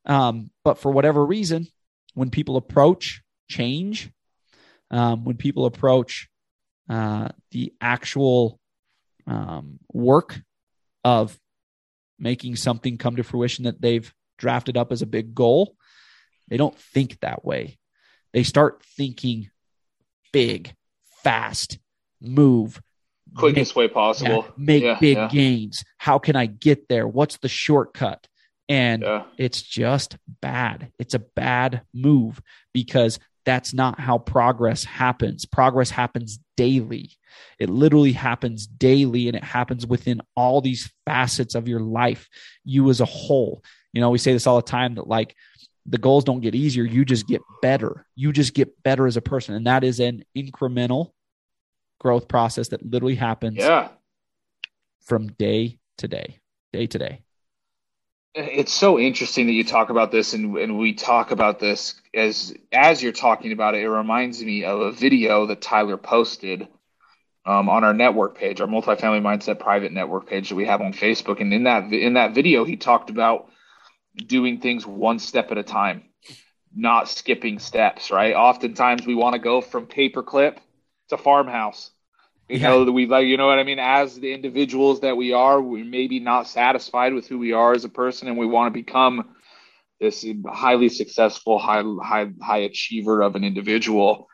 um, 0.06 0.50
but 0.64 0.78
for 0.78 0.92
whatever 0.92 1.26
reason 1.26 1.68
when 2.14 2.30
people 2.30 2.58
approach 2.58 3.22
change 3.50 4.10
um, 4.92 5.24
when 5.24 5.38
people 5.38 5.66
approach 5.66 6.30
uh, 6.90 7.30
the 7.52 7.74
actual 7.82 8.60
um, 9.28 9.80
work 9.92 10.40
of 11.04 11.38
making 12.20 12.56
something 12.56 12.98
come 12.98 13.16
to 13.16 13.24
fruition 13.24 13.66
that 13.66 13.82
they've 13.82 14.14
drafted 14.38 14.78
up 14.78 14.92
as 14.92 15.02
a 15.02 15.08
big 15.08 15.34
goal, 15.34 15.76
they 16.48 16.58
don't 16.58 16.78
think 16.78 17.20
that 17.20 17.44
way. 17.44 17.78
They 18.34 18.44
start 18.44 18.84
thinking 18.98 19.50
big, 20.32 20.74
fast, 21.24 21.80
move, 22.22 22.82
quickest 23.36 23.72
make, 23.72 23.76
way 23.76 23.88
possible. 23.88 24.46
Yeah, 24.46 24.52
make 24.58 24.84
yeah, 24.84 24.98
big 25.00 25.18
yeah. 25.18 25.28
gains. 25.30 25.84
How 25.98 26.20
can 26.20 26.36
I 26.36 26.46
get 26.46 26.88
there? 26.88 27.08
What's 27.08 27.38
the 27.38 27.48
shortcut? 27.48 28.28
And 28.68 29.06
it's 29.38 29.62
just 29.62 30.18
bad. 30.42 30.92
It's 30.98 31.14
a 31.14 31.20
bad 31.20 31.84
move 31.94 32.42
because 32.74 33.20
that's 33.46 33.74
not 33.74 34.00
how 34.00 34.18
progress 34.18 34.84
happens. 34.84 35.46
Progress 35.46 35.90
happens 35.90 36.40
daily. 36.58 37.12
It 37.60 37.70
literally 37.70 38.12
happens 38.12 38.66
daily 38.66 39.28
and 39.28 39.38
it 39.38 39.44
happens 39.44 39.86
within 39.86 40.22
all 40.36 40.62
these 40.62 40.92
facets 41.06 41.56
of 41.56 41.68
your 41.68 41.80
life, 41.80 42.28
you 42.64 42.90
as 42.90 43.02
a 43.02 43.06
whole. 43.06 43.64
You 43.94 44.02
know, 44.02 44.10
we 44.10 44.18
say 44.18 44.34
this 44.34 44.48
all 44.48 44.58
the 44.58 44.62
time 44.62 44.96
that 44.96 45.08
like 45.08 45.36
the 45.86 45.98
goals 45.98 46.24
don't 46.24 46.42
get 46.42 46.56
easier, 46.56 46.84
you 46.84 47.06
just 47.06 47.28
get 47.28 47.42
better. 47.62 48.06
You 48.16 48.34
just 48.34 48.54
get 48.54 48.82
better 48.84 49.06
as 49.06 49.18
a 49.18 49.22
person. 49.22 49.56
And 49.56 49.68
that 49.68 49.84
is 49.84 50.00
an 50.00 50.26
incremental 50.36 51.12
growth 52.00 52.28
process 52.28 52.70
that 52.70 52.86
literally 52.86 53.16
happens 53.16 53.58
yeah. 53.58 53.90
from 55.06 55.28
day 55.28 55.80
to 56.00 56.08
day, 56.08 56.40
day 56.74 56.88
to 56.88 56.98
day 56.98 57.25
it's 58.36 58.74
so 58.74 59.00
interesting 59.00 59.48
that 59.48 59.54
you 59.54 59.64
talk 59.64 59.90
about 59.90 60.12
this 60.12 60.34
and, 60.34 60.58
and 60.58 60.78
we 60.78 60.94
talk 60.94 61.32
about 61.32 61.60
this 61.60 61.96
as 62.14 62.54
as 62.72 63.02
you're 63.02 63.14
talking 63.14 63.52
about 63.54 63.76
it 63.76 63.82
it 63.82 63.90
reminds 63.90 64.44
me 64.44 64.66
of 64.66 64.82
a 64.82 64.92
video 64.92 65.46
that 65.46 65.62
tyler 65.62 65.98
posted 65.98 66.68
um, 67.46 67.70
on 67.70 67.84
our 67.84 67.94
network 67.94 68.38
page 68.38 68.60
our 68.60 68.68
multifamily 68.68 69.22
mindset 69.22 69.60
private 69.60 69.92
network 69.94 70.28
page 70.28 70.50
that 70.50 70.56
we 70.56 70.66
have 70.66 70.82
on 70.82 70.94
facebook. 70.94 71.40
And 71.40 71.54
in 71.54 71.64
that 71.64 71.92
in 71.94 72.14
that 72.14 72.36
video 72.36 72.66
he 72.66 72.76
talked 72.76 73.10
about 73.10 73.50
doing 74.18 74.60
things 74.60 74.86
one 74.86 75.20
step 75.20 75.52
at 75.52 75.58
a 75.58 75.64
time 75.64 76.04
not 76.76 77.08
skipping 77.08 77.60
steps 77.60 78.12
right? 78.12 78.34
Oftentimes 78.34 79.06
we 79.06 79.16
want 79.16 79.34
to 79.34 79.40
go 79.40 79.62
from 79.62 79.88
paperclip 79.88 80.58
to 81.10 81.18
farmhouse 81.18 81.92
you 82.48 82.58
yeah. 82.58 82.70
know 82.70 82.86
that 82.86 82.92
we 82.92 83.08
like, 83.08 83.26
you 83.26 83.38
know 83.38 83.48
what 83.48 83.60
I 83.60 83.64
mean. 83.64 83.80
As 83.80 84.16
the 84.16 84.34
individuals 84.34 85.02
that 85.02 85.18
we 85.18 85.34
are, 85.34 85.62
we 85.62 85.84
may 85.84 86.08
be 86.08 86.20
not 86.20 86.48
satisfied 86.48 87.14
with 87.14 87.28
who 87.28 87.40
we 87.40 87.54
are 87.54 87.74
as 87.74 87.86
a 87.86 87.90
person, 87.90 88.28
and 88.28 88.38
we 88.38 88.46
want 88.46 88.74
to 88.74 88.80
become 88.80 89.36
this 90.00 90.26
highly 90.48 90.90
successful, 90.90 91.58
high 91.58 91.84
high 92.04 92.32
high 92.42 92.60
achiever 92.60 93.22
of 93.22 93.36
an 93.36 93.44
individual. 93.44 94.28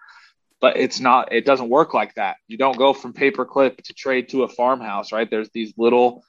But 0.59 0.77
it's 0.77 0.99
not. 0.99 1.31
It 1.31 1.45
doesn't 1.45 1.69
work 1.69 1.93
like 1.93 2.15
that. 2.15 2.37
You 2.47 2.57
don't 2.57 2.77
go 2.77 2.93
from 2.93 3.13
paperclip 3.13 3.77
to 3.83 3.93
trade 3.93 4.29
to 4.29 4.43
a 4.43 4.49
farmhouse, 4.49 5.11
right? 5.11 5.29
There's 5.29 5.49
these 5.49 5.73
little 5.77 6.23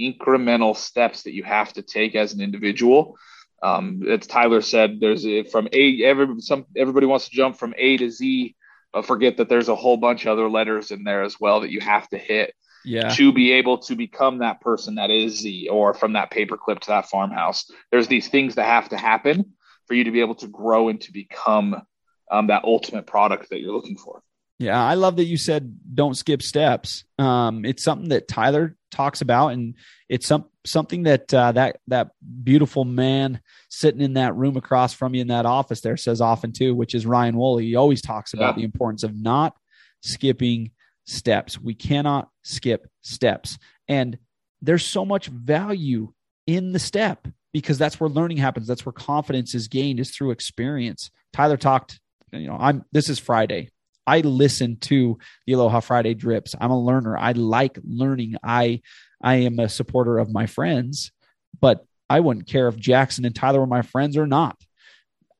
incremental 0.00 0.76
steps 0.76 1.22
that 1.22 1.32
you 1.32 1.44
have 1.44 1.72
to 1.74 1.82
take 1.82 2.14
as 2.14 2.34
an 2.34 2.40
individual. 2.40 3.16
Um, 3.62 4.02
as 4.08 4.26
Tyler 4.26 4.60
said, 4.60 4.98
there's 5.00 5.24
a, 5.24 5.44
from 5.44 5.68
A. 5.72 6.04
Every 6.04 6.40
some 6.40 6.66
everybody 6.76 7.06
wants 7.06 7.28
to 7.28 7.34
jump 7.34 7.56
from 7.56 7.74
A 7.78 7.96
to 7.96 8.10
Z 8.10 8.54
forget 9.00 9.38
that 9.38 9.48
there's 9.48 9.68
a 9.68 9.74
whole 9.74 9.96
bunch 9.96 10.26
of 10.26 10.32
other 10.32 10.50
letters 10.50 10.90
in 10.90 11.04
there 11.04 11.22
as 11.22 11.40
well 11.40 11.60
that 11.60 11.70
you 11.70 11.80
have 11.80 12.06
to 12.10 12.18
hit 12.18 12.54
yeah. 12.84 13.08
to 13.10 13.32
be 13.32 13.52
able 13.52 13.78
to 13.78 13.94
become 13.94 14.38
that 14.38 14.60
person 14.60 14.96
that 14.96 15.10
is 15.10 15.42
the 15.42 15.68
or 15.70 15.94
from 15.94 16.12
that 16.14 16.30
paperclip 16.30 16.80
to 16.80 16.88
that 16.88 17.08
farmhouse. 17.08 17.70
There's 17.90 18.08
these 18.08 18.28
things 18.28 18.56
that 18.56 18.66
have 18.66 18.90
to 18.90 18.96
happen 18.96 19.54
for 19.86 19.94
you 19.94 20.04
to 20.04 20.10
be 20.10 20.20
able 20.20 20.34
to 20.36 20.48
grow 20.48 20.88
and 20.88 21.00
to 21.02 21.12
become 21.12 21.82
um, 22.30 22.48
that 22.48 22.64
ultimate 22.64 23.06
product 23.06 23.50
that 23.50 23.60
you're 23.60 23.74
looking 23.74 23.96
for. 23.96 24.22
Yeah, 24.58 24.82
I 24.82 24.94
love 24.94 25.16
that 25.16 25.24
you 25.24 25.36
said 25.36 25.76
don't 25.94 26.16
skip 26.16 26.42
steps. 26.42 27.04
Um, 27.18 27.64
it's 27.64 27.82
something 27.82 28.10
that 28.10 28.28
Tyler 28.28 28.76
talks 28.90 29.20
about, 29.20 29.48
and 29.48 29.74
it's 30.08 30.26
some 30.26 30.46
something 30.64 31.04
that 31.04 31.32
uh, 31.32 31.52
that 31.52 31.80
that 31.88 32.10
beautiful 32.44 32.84
man 32.84 33.40
sitting 33.68 34.00
in 34.00 34.14
that 34.14 34.34
room 34.36 34.56
across 34.56 34.92
from 34.92 35.14
you 35.14 35.20
in 35.20 35.28
that 35.28 35.46
office 35.46 35.80
there 35.80 35.96
says 35.96 36.20
often 36.20 36.52
too, 36.52 36.74
which 36.74 36.94
is 36.94 37.06
Ryan 37.06 37.36
Woolley. 37.36 37.66
He 37.66 37.76
always 37.76 38.02
talks 38.02 38.32
about 38.34 38.54
yeah. 38.54 38.60
the 38.60 38.64
importance 38.64 39.02
of 39.02 39.14
not 39.14 39.56
skipping 40.00 40.70
steps. 41.04 41.60
We 41.60 41.74
cannot 41.74 42.28
skip 42.42 42.88
steps, 43.02 43.58
and 43.88 44.18
there's 44.60 44.84
so 44.84 45.04
much 45.04 45.26
value 45.26 46.12
in 46.46 46.72
the 46.72 46.78
step 46.78 47.26
because 47.52 47.78
that's 47.78 48.00
where 48.00 48.10
learning 48.10 48.38
happens. 48.38 48.66
That's 48.66 48.86
where 48.86 48.92
confidence 48.92 49.54
is 49.54 49.68
gained 49.68 50.00
is 50.00 50.10
through 50.10 50.30
experience. 50.30 51.10
Tyler 51.32 51.56
talked. 51.56 52.00
You 52.30 52.46
know, 52.46 52.56
I'm. 52.58 52.84
This 52.92 53.08
is 53.08 53.18
Friday. 53.18 53.70
I 54.06 54.20
listen 54.20 54.76
to 54.80 55.18
the 55.46 55.52
Aloha 55.52 55.80
Friday 55.80 56.14
drips. 56.14 56.54
I'm 56.60 56.70
a 56.70 56.80
learner. 56.80 57.16
I 57.16 57.32
like 57.32 57.78
learning. 57.84 58.36
I 58.42 58.80
I 59.22 59.36
am 59.36 59.58
a 59.58 59.68
supporter 59.68 60.18
of 60.18 60.32
my 60.32 60.46
friends, 60.46 61.12
but 61.60 61.84
I 62.10 62.20
wouldn't 62.20 62.46
care 62.46 62.68
if 62.68 62.76
Jackson 62.76 63.24
and 63.24 63.34
Tyler 63.34 63.60
were 63.60 63.66
my 63.66 63.82
friends 63.82 64.16
or 64.16 64.26
not. 64.26 64.58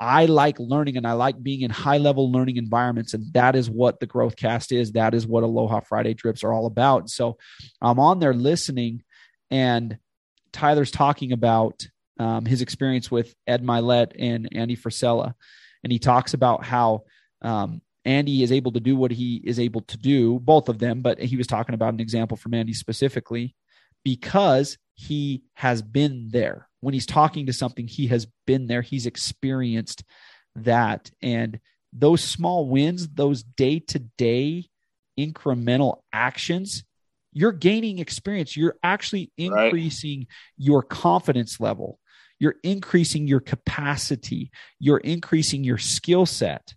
I 0.01 0.27
like 0.27 0.59
learning 0.59 0.97
and 0.97 1.07
I 1.07 1.13
like 1.13 1.41
being 1.41 1.61
in 1.61 1.71
high 1.71 1.99
level 1.99 2.33
learning 2.33 2.57
environments. 2.57 3.15
And 3.15 3.33
that 3.35 3.55
is 3.55 3.71
what 3.71 4.01
the 4.01 4.07
Growth 4.07 4.35
Cast 4.35 4.73
is. 4.73 4.93
That 4.93 5.15
is 5.15 5.27
what 5.27 5.45
Aloha 5.45 5.81
Friday 5.81 6.15
drips 6.15 6.43
are 6.43 6.53
all 6.53 6.67
about. 6.67 7.09
So 7.09 7.39
I'm 7.81 8.01
on 8.01 8.19
there 8.19 8.35
listening, 8.35 9.05
and 9.51 9.99
Tyler's 10.53 10.91
talking 10.91 11.33
about 11.33 11.87
um, 12.19 12.47
his 12.47 12.63
experience 12.63 13.11
with 13.11 13.35
Ed 13.47 13.63
Mylett 13.63 14.13
and 14.19 14.49
Andy 14.53 14.77
Frisella. 14.77 15.35
And 15.85 15.93
he 15.93 15.99
talks 15.99 16.35
about 16.35 16.65
how 16.65 17.05
um, 17.43 17.81
Andy 18.05 18.43
is 18.43 18.51
able 18.51 18.73
to 18.73 18.81
do 18.81 18.97
what 18.97 19.13
he 19.13 19.37
is 19.45 19.61
able 19.61 19.83
to 19.83 19.97
do, 19.97 20.41
both 20.41 20.69
of 20.69 20.79
them, 20.79 21.03
but 21.03 21.21
he 21.21 21.37
was 21.37 21.47
talking 21.47 21.75
about 21.75 21.95
an 21.95 22.01
example 22.01 22.37
from 22.37 22.55
Andy 22.55 22.75
specifically 22.75 23.55
because 24.05 24.79
he 24.95 25.43
has 25.55 25.83
been 25.83 26.29
there. 26.31 26.69
When 26.81 26.95
he's 26.95 27.07
talking 27.07 27.47
to 27.47 27.53
something, 27.53 27.87
he 27.87 28.09
has 28.09 28.27
been 28.47 28.67
there, 28.67 28.83
he's 28.83 29.07
experienced 29.07 30.05
that. 30.57 31.11
And 31.23 31.61
those 31.93 32.23
small 32.23 32.69
wins, 32.69 33.09
those 33.09 33.43
day 33.43 33.79
to 33.81 33.99
day 33.99 34.67
incremental 35.19 35.99
actions, 36.13 36.85
you're 37.33 37.53
gaining 37.53 37.99
experience. 37.99 38.57
You're 38.57 38.77
actually 38.83 39.33
increasing 39.37 40.21
right. 40.21 40.29
your 40.57 40.83
confidence 40.83 41.61
level. 41.61 41.99
You're 42.39 42.57
increasing 42.63 43.27
your 43.27 43.41
capacity. 43.41 44.51
You're 44.79 44.99
increasing 44.99 45.65
your 45.65 45.79
skill 45.79 46.27
set. 46.27 46.75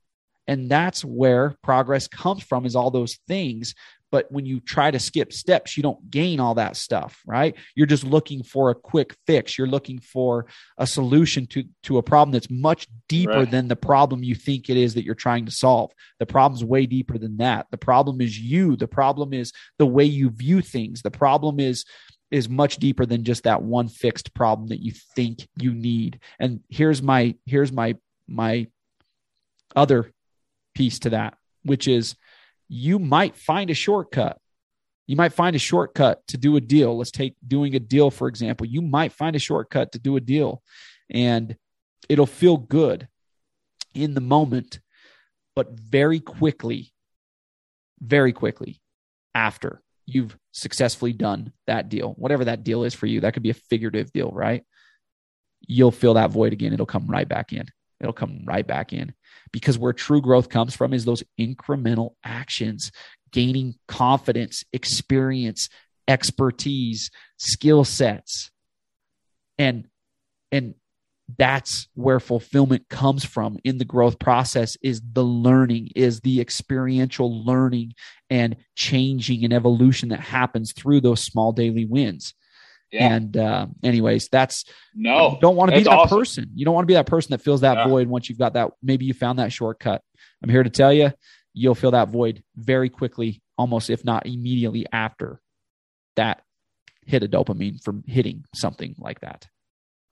And 0.47 0.69
that's 0.69 1.03
where 1.03 1.55
progress 1.63 2.07
comes 2.07 2.43
from 2.43 2.65
is 2.65 2.75
all 2.75 2.91
those 2.91 3.17
things. 3.27 3.73
But 4.11 4.31
when 4.31 4.45
you 4.45 4.59
try 4.59 4.91
to 4.91 4.99
skip 4.99 5.33
steps, 5.33 5.75
you 5.75 5.83
don't 5.83 6.09
gain 6.09 6.39
all 6.39 6.55
that 6.55 6.77
stuff, 6.77 7.21
right? 7.25 7.55
You're 7.75 7.87
just 7.87 8.03
looking 8.03 8.43
for 8.43 8.69
a 8.69 8.75
quick 8.75 9.15
fix. 9.25 9.57
You're 9.57 9.67
looking 9.67 9.99
for 9.99 10.45
a 10.77 10.87
solution 10.87 11.47
to, 11.47 11.65
to 11.83 11.97
a 11.97 12.03
problem 12.03 12.31
that's 12.31 12.49
much 12.49 12.87
deeper 13.09 13.39
right. 13.39 13.51
than 13.51 13.67
the 13.67 13.75
problem 13.75 14.23
you 14.23 14.35
think 14.35 14.69
it 14.69 14.77
is 14.77 14.93
that 14.93 15.03
you're 15.03 15.15
trying 15.15 15.45
to 15.45 15.51
solve. 15.51 15.91
The 16.19 16.25
problem's 16.25 16.63
way 16.63 16.85
deeper 16.85 17.17
than 17.17 17.37
that. 17.37 17.67
The 17.71 17.77
problem 17.77 18.21
is 18.21 18.39
you. 18.39 18.75
The 18.75 18.87
problem 18.87 19.33
is 19.33 19.51
the 19.77 19.85
way 19.85 20.05
you 20.05 20.29
view 20.29 20.61
things. 20.61 21.01
The 21.01 21.11
problem 21.11 21.59
is 21.59 21.85
is 22.31 22.49
much 22.49 22.77
deeper 22.77 23.05
than 23.05 23.23
just 23.23 23.43
that 23.43 23.61
one 23.61 23.87
fixed 23.87 24.33
problem 24.33 24.69
that 24.69 24.81
you 24.81 24.91
think 25.15 25.47
you 25.57 25.73
need. 25.73 26.19
And 26.39 26.61
here's 26.69 27.01
my 27.01 27.35
here's 27.45 27.71
my 27.71 27.95
my 28.27 28.67
other 29.75 30.11
piece 30.73 30.99
to 30.99 31.11
that, 31.11 31.37
which 31.63 31.87
is 31.87 32.15
you 32.67 32.99
might 32.99 33.35
find 33.35 33.69
a 33.69 33.73
shortcut. 33.73 34.39
You 35.07 35.15
might 35.15 35.33
find 35.33 35.55
a 35.55 35.59
shortcut 35.59 36.25
to 36.27 36.37
do 36.37 36.55
a 36.55 36.61
deal. 36.61 36.97
Let's 36.97 37.11
take 37.11 37.35
doing 37.47 37.75
a 37.75 37.79
deal, 37.79 38.09
for 38.09 38.27
example. 38.27 38.65
You 38.65 38.81
might 38.81 39.11
find 39.11 39.35
a 39.35 39.39
shortcut 39.39 39.91
to 39.91 39.99
do 39.99 40.15
a 40.15 40.21
deal 40.21 40.63
and 41.09 41.55
it'll 42.09 42.25
feel 42.25 42.57
good 42.57 43.07
in 43.93 44.13
the 44.15 44.21
moment, 44.21 44.79
but 45.55 45.71
very 45.71 46.19
quickly, 46.19 46.91
very 48.01 48.33
quickly 48.33 48.81
after, 49.33 49.81
you've 50.07 50.37
successfully 50.51 51.13
done 51.13 51.51
that 51.67 51.89
deal, 51.89 52.13
whatever 52.17 52.45
that 52.45 52.63
deal 52.63 52.83
is 52.83 52.93
for 52.93 53.05
you. 53.05 53.21
That 53.21 53.33
could 53.33 53.43
be 53.43 53.51
a 53.51 53.55
figurative 53.55 54.11
deal, 54.11 54.31
right? 54.31 54.63
You'll 55.67 55.91
fill 55.91 56.15
that 56.15 56.31
void 56.31 56.53
again. 56.53 56.73
It'll 56.73 56.85
come 56.85 57.07
right 57.07 57.27
back 57.27 57.53
in. 57.53 57.67
It'll 57.99 58.13
come 58.13 58.41
right 58.45 58.65
back 58.65 58.91
in 58.91 59.13
because 59.51 59.77
where 59.77 59.93
true 59.93 60.21
growth 60.21 60.49
comes 60.49 60.75
from 60.75 60.93
is 60.93 61.05
those 61.05 61.23
incremental 61.39 62.11
actions, 62.23 62.91
gaining 63.31 63.75
confidence, 63.87 64.63
experience, 64.73 65.69
expertise, 66.07 67.11
skill 67.37 67.83
sets. 67.83 68.51
And 69.57 69.87
and 70.51 70.75
that's 71.37 71.87
where 71.95 72.19
fulfillment 72.19 72.87
comes 72.89 73.25
from 73.25 73.57
in 73.63 73.79
the 73.79 73.85
growth 73.85 74.19
process 74.19 74.77
is 74.83 75.01
the 75.13 75.23
learning 75.23 75.89
is 75.95 76.19
the 76.19 76.39
experiential 76.39 77.43
learning 77.43 77.93
and 78.29 78.55
changing 78.75 79.43
and 79.43 79.51
evolution 79.51 80.09
that 80.09 80.19
happens 80.19 80.71
through 80.71 81.01
those 81.01 81.21
small 81.21 81.51
daily 81.51 81.85
wins 81.85 82.35
yeah. 82.95 83.15
and 83.15 83.37
uh, 83.37 83.67
anyways 83.83 84.27
that's 84.29 84.65
no 84.93 85.37
don't 85.41 85.55
want 85.55 85.71
to 85.71 85.77
be 85.77 85.83
that 85.83 85.91
awesome. 85.91 86.17
person 86.17 86.49
you 86.55 86.65
don't 86.65 86.73
want 86.73 86.83
to 86.83 86.87
be 86.87 86.93
that 86.93 87.05
person 87.05 87.31
that 87.31 87.41
fills 87.41 87.61
that 87.61 87.77
yeah. 87.77 87.87
void 87.87 88.07
once 88.07 88.29
you've 88.29 88.39
got 88.39 88.53
that 88.53 88.71
maybe 88.81 89.05
you 89.05 89.13
found 89.13 89.39
that 89.39 89.51
shortcut 89.51 90.01
i'm 90.41 90.49
here 90.49 90.63
to 90.63 90.69
tell 90.69 90.93
you 90.93 91.11
you'll 91.53 91.75
fill 91.75 91.91
that 91.91 92.09
void 92.09 92.43
very 92.55 92.89
quickly 92.89 93.41
almost 93.57 93.89
if 93.89 94.03
not 94.05 94.25
immediately 94.25 94.85
after 94.91 95.41
that 96.15 96.41
hit 97.05 97.23
a 97.23 97.27
dopamine 97.27 97.81
from 97.83 98.03
hitting 98.07 98.43
something 98.53 98.95
like 98.97 99.19
that 99.19 99.47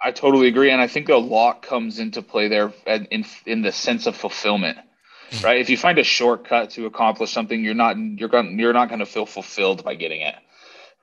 I 0.03 0.11
totally 0.11 0.47
agree, 0.49 0.69
and 0.69 0.81
I 0.81 0.87
think 0.87 1.07
a 1.07 1.15
lot 1.15 1.61
comes 1.61 1.97
into 1.97 2.21
play 2.21 2.49
there 2.49 2.73
in 2.85 3.25
in 3.45 3.61
the 3.61 3.71
sense 3.71 4.05
of 4.05 4.17
fulfillment, 4.17 4.77
mm-hmm. 4.77 5.45
right? 5.45 5.61
If 5.61 5.69
you 5.69 5.77
find 5.77 5.97
a 5.97 6.03
shortcut 6.03 6.71
to 6.71 6.85
accomplish 6.87 7.31
something, 7.31 7.63
you're 7.63 7.73
not 7.73 7.95
you're 7.97 8.27
going 8.27 8.59
you're 8.59 8.73
not 8.73 8.89
going 8.89 8.99
to 8.99 9.05
feel 9.05 9.25
fulfilled 9.25 9.85
by 9.85 9.95
getting 9.95 10.19
it, 10.19 10.35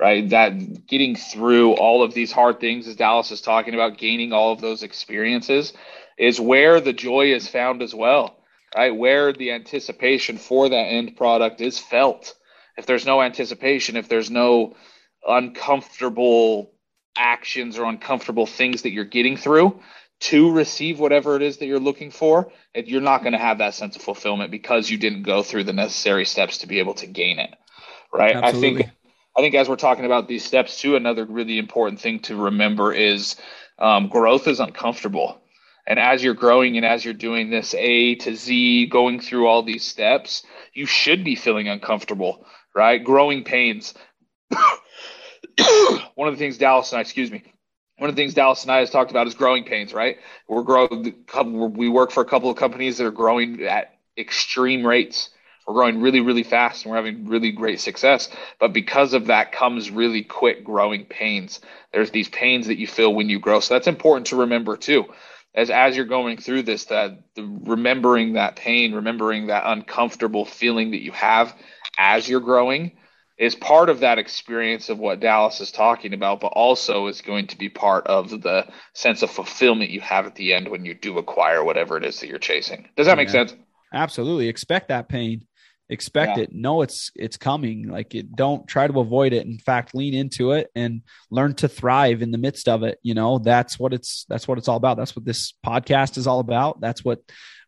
right? 0.01 0.29
That 0.31 0.87
getting 0.87 1.15
through 1.15 1.75
all 1.75 2.03
of 2.03 2.15
these 2.15 2.33
hard 2.33 2.59
things, 2.59 2.89
as 2.89 2.97
Dallas 2.97 3.31
is 3.31 3.43
talking 3.43 3.75
about, 3.75 3.99
gaining 3.99 4.33
all 4.33 4.53
of 4.53 4.61
those 4.61 4.83
experiences, 4.83 5.75
is 6.19 6.41
where 6.41 6.81
the 6.81 6.95
joy 6.95 7.33
is 7.33 7.47
found 7.47 7.83
as 7.83 7.95
well, 7.95 8.39
right? 8.75 8.97
Where 8.97 9.33
the 9.33 9.53
anticipation 9.53 10.39
for 10.39 10.69
that 10.69 10.75
end 10.75 11.17
product 11.17 11.61
is 11.61 11.79
felt. 11.79 12.35
If 12.79 12.87
there's 12.87 13.05
no 13.05 13.21
anticipation, 13.21 13.97
if 13.97 14.09
there's 14.09 14.31
no 14.31 14.75
uncomfortable 15.27 16.73
actions 17.17 17.79
or 17.79 17.85
uncomfortable 17.85 18.47
things 18.47 18.83
that 18.83 18.93
you're 18.93 19.05
getting 19.05 19.37
through 19.37 19.81
to 20.21 20.53
receive 20.53 20.99
whatever 20.99 21.37
it 21.37 21.43
is 21.43 21.59
that 21.59 21.67
you're 21.67 21.79
looking 21.79 22.11
for, 22.11 22.53
you're 22.75 23.01
not 23.03 23.23
going 23.23 23.33
to 23.33 23.39
have 23.39 23.59
that 23.59 23.75
sense 23.75 23.97
of 23.97 24.03
fulfillment 24.03 24.51
because 24.51 24.89
you 24.89 24.97
didn't 24.97 25.25
go 25.25 25.43
through 25.43 25.65
the 25.65 25.73
necessary 25.73 26.25
steps 26.25 26.59
to 26.59 26.67
be 26.67 26.79
able 26.79 26.95
to 26.95 27.07
gain 27.07 27.39
it. 27.39 27.55
Right. 28.13 28.35
Absolutely. 28.35 28.69
I 28.69 28.83
think 28.85 28.93
I 29.37 29.41
think 29.41 29.55
as 29.55 29.69
we're 29.69 29.77
talking 29.77 30.05
about 30.05 30.29
these 30.29 30.45
steps 30.45 30.81
too, 30.81 30.97
another 30.97 31.25
really 31.25 31.59
important 31.59 32.01
thing 32.01 32.21
to 32.21 32.37
remember 32.37 32.93
is 32.93 33.37
um, 33.79 34.09
growth 34.09 34.49
is 34.49 34.61
uncomfortable. 34.61 35.41
And 35.87 35.99
as 35.99 36.23
you're 36.23 36.35
growing 36.35 36.77
and 36.77 36.87
as 36.87 37.05
you're 37.05 37.15
doing 37.15 37.51
this 37.51 37.75
A 37.75 38.15
to 38.17 38.37
Z, 38.37 38.87
going 38.87 39.21
through 39.21 39.47
all 39.47 39.63
these 39.63 39.85
steps, 39.85 40.45
you 40.75 40.87
should 40.87 41.25
be 41.25 41.35
feeling 41.35 41.69
uncomfortable, 41.69 42.45
right? 42.75 43.03
Growing 43.03 43.45
pains. 43.45 43.95
one 46.15 46.29
of 46.29 46.35
the 46.35 46.39
things 46.39 46.59
Dallas 46.59 46.93
and 46.93 46.99
I, 46.99 47.01
excuse 47.01 47.31
me, 47.31 47.43
one 47.99 48.09
of 48.09 48.17
the 48.17 48.23
things 48.23 48.35
Dallas 48.35 48.63
and 48.63 48.73
I 48.73 48.79
has 48.79 48.91
talked 48.91 49.11
about 49.11 49.27
is 49.27 49.35
growing 49.35 49.65
pains, 49.65 49.93
right? 49.93 50.19
We're 50.49 50.63
growing, 50.63 51.15
we 51.75 51.89
work 51.89 52.11
for 52.11 52.23
a 52.23 52.27
couple 52.27 52.51
of 52.51 52.57
companies 52.57 52.99
that 52.99 53.07
are 53.07 53.11
growing 53.11 53.63
at 53.63 53.95
extreme 54.17 54.87
rates. 54.87 55.31
We're 55.71 55.75
growing 55.75 56.01
really, 56.01 56.19
really 56.19 56.43
fast 56.43 56.85
and 56.85 56.91
we're 56.91 56.97
having 56.97 57.29
really 57.29 57.53
great 57.53 57.81
success. 57.81 58.29
But 58.59 58.73
because 58.73 59.15
of 59.15 59.27
that 59.27 59.53
comes 59.53 59.89
really 59.89 60.25
quick 60.25 60.65
growing 60.65 61.05
pains. 61.05 61.61
There's 61.93 62.11
these 62.11 62.29
pains 62.29 62.67
that 62.67 62.81
you 62.81 62.89
feel 62.89 63.15
when 63.15 63.29
you 63.29 63.39
grow. 63.39 63.61
So 63.61 63.75
that's 63.75 63.87
important 63.87 64.27
to 64.29 64.37
remember 64.37 64.77
too. 64.77 65.05
As 65.55 65.71
as 65.71 65.95
you're 65.95 66.07
going 66.07 66.39
through 66.39 66.65
this, 66.65 66.87
that 66.87 67.23
the, 67.37 67.45
remembering 67.45 68.33
that 68.33 68.57
pain, 68.57 68.95
remembering 68.95 69.47
that 69.47 69.63
uncomfortable 69.65 70.45
feeling 70.45 70.91
that 70.91 71.03
you 71.03 71.13
have 71.13 71.55
as 71.97 72.29
you're 72.29 72.41
growing 72.41 72.99
is 73.39 73.55
part 73.55 73.91
of 73.91 74.01
that 74.01 74.19
experience 74.19 74.89
of 74.89 74.99
what 74.99 75.21
Dallas 75.21 75.61
is 75.61 75.71
talking 75.71 76.15
about, 76.15 76.41
but 76.41 76.49
also 76.49 77.07
is 77.07 77.21
going 77.21 77.47
to 77.47 77.57
be 77.57 77.69
part 77.69 78.09
of 78.09 78.43
the 78.43 78.67
sense 78.95 79.23
of 79.23 79.31
fulfillment 79.31 79.91
you 79.91 80.01
have 80.01 80.27
at 80.27 80.35
the 80.35 80.53
end 80.53 80.67
when 80.67 80.85
you 80.85 80.95
do 80.95 81.17
acquire 81.17 81.63
whatever 81.63 81.97
it 81.97 82.05
is 82.05 82.19
that 82.19 82.29
you're 82.29 82.39
chasing. 82.39 82.89
Does 82.97 83.07
that 83.07 83.13
yeah. 83.13 83.15
make 83.15 83.29
sense? 83.29 83.55
Absolutely. 83.93 84.49
Expect 84.49 84.89
that 84.89 85.09
pain. 85.09 85.47
Expect 85.91 86.37
yeah. 86.37 86.45
it. 86.45 86.55
Know 86.55 86.83
it's 86.83 87.11
it's 87.17 87.37
coming. 87.37 87.89
Like 87.89 88.15
it 88.15 88.37
don't 88.37 88.67
try 88.69 88.87
to 88.87 89.01
avoid 89.01 89.33
it. 89.33 89.45
In 89.45 89.59
fact, 89.59 89.93
lean 89.93 90.15
into 90.15 90.53
it 90.53 90.71
and 90.77 91.03
learn 91.31 91.55
to 91.57 91.69
thrive 91.69 92.23
in 92.23 92.31
the 92.31 92.39
midst 92.39 92.69
of 92.69 92.85
it. 92.85 92.99
You 93.03 93.15
know, 93.15 93.39
that's 93.39 93.77
what 93.77 93.93
it's 93.93 94.25
that's 94.29 94.47
what 94.47 94.57
it's 94.57 94.69
all 94.69 94.77
about. 94.77 94.97
That's 94.97 95.17
what 95.17 95.25
this 95.25 95.53
podcast 95.67 96.17
is 96.17 96.29
all 96.29 96.39
about. 96.39 96.81
That's 96.81 97.05
what 97.05 97.21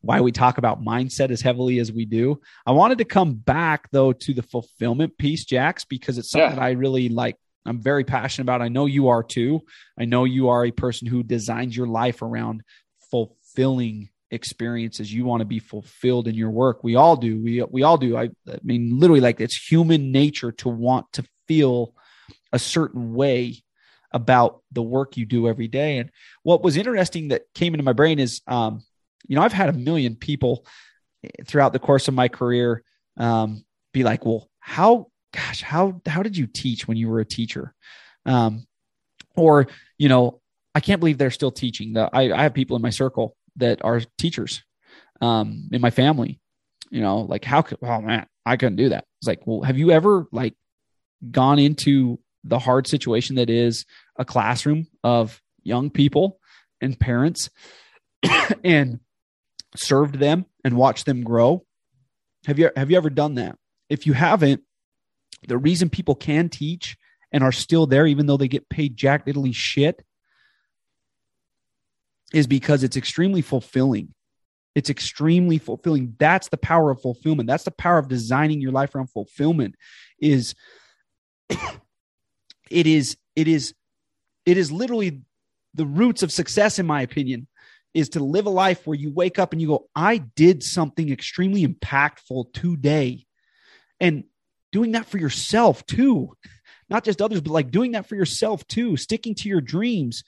why 0.02 0.20
we 0.20 0.30
talk 0.30 0.58
about 0.58 0.84
mindset 0.84 1.30
as 1.30 1.40
heavily 1.40 1.80
as 1.80 1.90
we 1.90 2.04
do. 2.04 2.40
I 2.64 2.70
wanted 2.70 2.98
to 2.98 3.04
come 3.04 3.34
back 3.34 3.90
though 3.90 4.12
to 4.12 4.34
the 4.34 4.42
fulfillment 4.42 5.18
piece, 5.18 5.44
Jax, 5.44 5.84
because 5.84 6.16
it's 6.16 6.30
something 6.30 6.58
yeah. 6.58 6.64
I 6.64 6.70
really 6.70 7.08
like. 7.08 7.36
I'm 7.66 7.82
very 7.82 8.04
passionate 8.04 8.44
about. 8.44 8.62
I 8.62 8.68
know 8.68 8.86
you 8.86 9.08
are 9.08 9.24
too. 9.24 9.62
I 9.98 10.04
know 10.04 10.24
you 10.24 10.48
are 10.48 10.64
a 10.64 10.70
person 10.70 11.08
who 11.08 11.24
designs 11.24 11.76
your 11.76 11.88
life 11.88 12.22
around 12.22 12.62
fulfilling 13.10 14.10
experiences. 14.32 15.12
You 15.12 15.24
want 15.24 15.40
to 15.40 15.46
be 15.46 15.60
fulfilled 15.60 16.26
in 16.26 16.34
your 16.34 16.50
work. 16.50 16.82
We 16.82 16.96
all 16.96 17.16
do. 17.16 17.40
We 17.40 17.62
we 17.62 17.82
all 17.84 17.98
do. 17.98 18.16
I, 18.16 18.30
I 18.48 18.58
mean, 18.64 18.98
literally, 18.98 19.20
like 19.20 19.40
it's 19.40 19.70
human 19.70 20.10
nature 20.10 20.50
to 20.52 20.68
want 20.68 21.06
to 21.12 21.24
feel 21.46 21.94
a 22.52 22.58
certain 22.58 23.14
way 23.14 23.62
about 24.10 24.62
the 24.72 24.82
work 24.82 25.16
you 25.16 25.24
do 25.24 25.48
every 25.48 25.68
day. 25.68 25.98
And 25.98 26.10
what 26.42 26.62
was 26.62 26.76
interesting 26.76 27.28
that 27.28 27.42
came 27.54 27.72
into 27.74 27.84
my 27.84 27.94
brain 27.94 28.18
is 28.18 28.42
um, 28.46 28.82
you 29.26 29.36
know, 29.36 29.42
I've 29.42 29.52
had 29.52 29.68
a 29.68 29.72
million 29.72 30.16
people 30.16 30.66
throughout 31.46 31.72
the 31.72 31.78
course 31.78 32.08
of 32.08 32.14
my 32.14 32.28
career 32.28 32.82
um, 33.16 33.64
be 33.92 34.04
like, 34.04 34.24
well, 34.24 34.48
how, 34.58 35.08
gosh, 35.34 35.62
how, 35.62 36.00
how 36.06 36.22
did 36.22 36.36
you 36.36 36.46
teach 36.46 36.88
when 36.88 36.96
you 36.96 37.08
were 37.08 37.20
a 37.20 37.24
teacher? 37.24 37.74
Um, 38.26 38.66
or, 39.36 39.68
you 39.98 40.08
know, 40.08 40.40
I 40.74 40.80
can't 40.80 41.00
believe 41.00 41.18
they're 41.18 41.30
still 41.30 41.50
teaching. 41.50 41.94
The, 41.94 42.08
I, 42.12 42.32
I 42.32 42.42
have 42.42 42.54
people 42.54 42.76
in 42.76 42.82
my 42.82 42.90
circle 42.90 43.36
that 43.56 43.84
are 43.84 44.00
teachers 44.18 44.62
um, 45.20 45.68
in 45.72 45.80
my 45.80 45.90
family, 45.90 46.40
you 46.90 47.00
know, 47.00 47.20
like 47.20 47.44
how 47.44 47.62
could, 47.62 47.78
oh 47.82 48.00
man, 48.00 48.26
I 48.44 48.56
couldn't 48.56 48.76
do 48.76 48.90
that. 48.90 49.04
It's 49.20 49.28
like, 49.28 49.46
well, 49.46 49.62
have 49.62 49.78
you 49.78 49.90
ever 49.90 50.26
like 50.32 50.54
gone 51.30 51.58
into 51.58 52.18
the 52.44 52.58
hard 52.58 52.86
situation 52.86 53.36
that 53.36 53.50
is 53.50 53.84
a 54.16 54.24
classroom 54.24 54.86
of 55.04 55.40
young 55.62 55.90
people 55.90 56.38
and 56.80 56.98
parents 56.98 57.50
and 58.64 59.00
served 59.76 60.18
them 60.18 60.46
and 60.64 60.76
watched 60.76 61.06
them 61.06 61.22
grow. 61.22 61.64
Have 62.46 62.58
you 62.58 62.70
have 62.76 62.90
you 62.90 62.96
ever 62.96 63.10
done 63.10 63.36
that? 63.36 63.56
If 63.88 64.06
you 64.06 64.12
haven't, 64.12 64.62
the 65.46 65.58
reason 65.58 65.88
people 65.88 66.14
can 66.14 66.48
teach 66.48 66.96
and 67.30 67.44
are 67.44 67.52
still 67.52 67.86
there 67.86 68.06
even 68.06 68.26
though 68.26 68.36
they 68.36 68.48
get 68.48 68.68
paid 68.68 68.96
jack 68.96 69.26
diddly 69.26 69.54
shit 69.54 70.04
is 72.32 72.46
because 72.46 72.82
it's 72.82 72.96
extremely 72.96 73.42
fulfilling. 73.42 74.14
It's 74.74 74.90
extremely 74.90 75.58
fulfilling. 75.58 76.14
That's 76.18 76.48
the 76.48 76.56
power 76.56 76.90
of 76.90 77.00
fulfillment. 77.00 77.46
That's 77.46 77.64
the 77.64 77.70
power 77.70 77.98
of 77.98 78.08
designing 78.08 78.60
your 78.60 78.72
life 78.72 78.94
around 78.94 79.08
fulfillment 79.08 79.74
is 80.18 80.54
it 82.70 82.86
is 82.86 83.16
it 83.36 83.48
is 83.48 83.74
it 84.46 84.56
is 84.56 84.72
literally 84.72 85.22
the 85.74 85.86
roots 85.86 86.22
of 86.22 86.32
success 86.32 86.78
in 86.78 86.86
my 86.86 87.02
opinion 87.02 87.48
is 87.94 88.10
to 88.10 88.24
live 88.24 88.46
a 88.46 88.50
life 88.50 88.86
where 88.86 88.96
you 88.96 89.12
wake 89.12 89.38
up 89.38 89.52
and 89.52 89.60
you 89.60 89.68
go, 89.68 89.88
I 89.94 90.18
did 90.18 90.62
something 90.62 91.10
extremely 91.10 91.66
impactful 91.66 92.52
today. 92.54 93.26
And 94.00 94.24
doing 94.72 94.92
that 94.92 95.06
for 95.06 95.18
yourself 95.18 95.84
too, 95.84 96.34
not 96.88 97.04
just 97.04 97.20
others, 97.20 97.42
but 97.42 97.52
like 97.52 97.70
doing 97.70 97.92
that 97.92 98.06
for 98.06 98.16
yourself 98.16 98.66
too, 98.66 98.96
sticking 98.96 99.34
to 99.36 99.48
your 99.48 99.60
dreams 99.60 100.24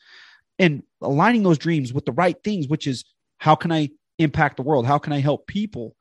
and 0.58 0.82
aligning 1.00 1.42
those 1.42 1.58
dreams 1.58 1.92
with 1.92 2.04
the 2.04 2.12
right 2.12 2.36
things, 2.42 2.68
which 2.68 2.86
is 2.86 3.04
how 3.38 3.54
can 3.54 3.72
I 3.72 3.90
impact 4.18 4.56
the 4.56 4.62
world? 4.62 4.86
How 4.86 4.98
can 4.98 5.12
I 5.12 5.20
help 5.20 5.46
people? 5.46 5.96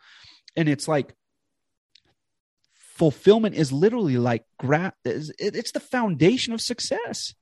And 0.56 0.70
it's 0.70 0.88
like, 0.88 1.16
fulfillment 2.76 3.56
is 3.56 3.72
literally 3.72 4.18
like 4.18 4.46
gra- 4.60 4.94
it's 5.04 5.72
the 5.72 5.80
foundation 5.80 6.54
of 6.54 6.62
success 6.62 7.34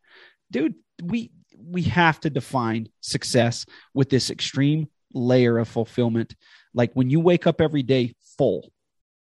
dude 0.50 0.76
we 1.04 1.32
we 1.58 1.84
have 1.84 2.20
to 2.20 2.30
define 2.30 2.90
success 3.02 3.66
with 3.94 4.10
this 4.10 4.30
extreme 4.30 4.88
layer 5.14 5.58
of 5.58 5.68
fulfillment. 5.68 6.36
Like 6.74 6.92
when 6.94 7.10
you 7.10 7.20
wake 7.20 7.46
up 7.46 7.62
every 7.62 7.84
day 7.84 8.16
full, 8.38 8.72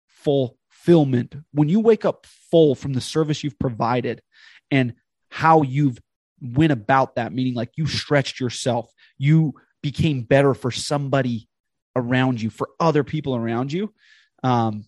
fulfillment, 0.06 1.34
when 1.52 1.68
you 1.68 1.80
wake 1.80 2.04
up 2.04 2.26
full 2.50 2.74
from 2.74 2.94
the 2.94 3.00
service 3.00 3.44
you've 3.44 3.58
provided 3.58 4.22
and 4.70 4.94
how 5.28 5.62
you've 5.62 5.98
went 6.42 6.72
about 6.72 7.16
that, 7.16 7.32
meaning 7.32 7.54
like 7.54 7.70
you 7.76 7.86
stretched 7.86 8.40
yourself, 8.40 8.90
you 9.16 9.54
became 9.82 10.22
better 10.22 10.54
for 10.54 10.70
somebody 10.70 11.48
around 11.94 12.40
you, 12.40 12.50
for 12.50 12.68
other 12.80 13.04
people 13.04 13.36
around 13.36 13.72
you. 13.72 13.92
Um, 14.42 14.86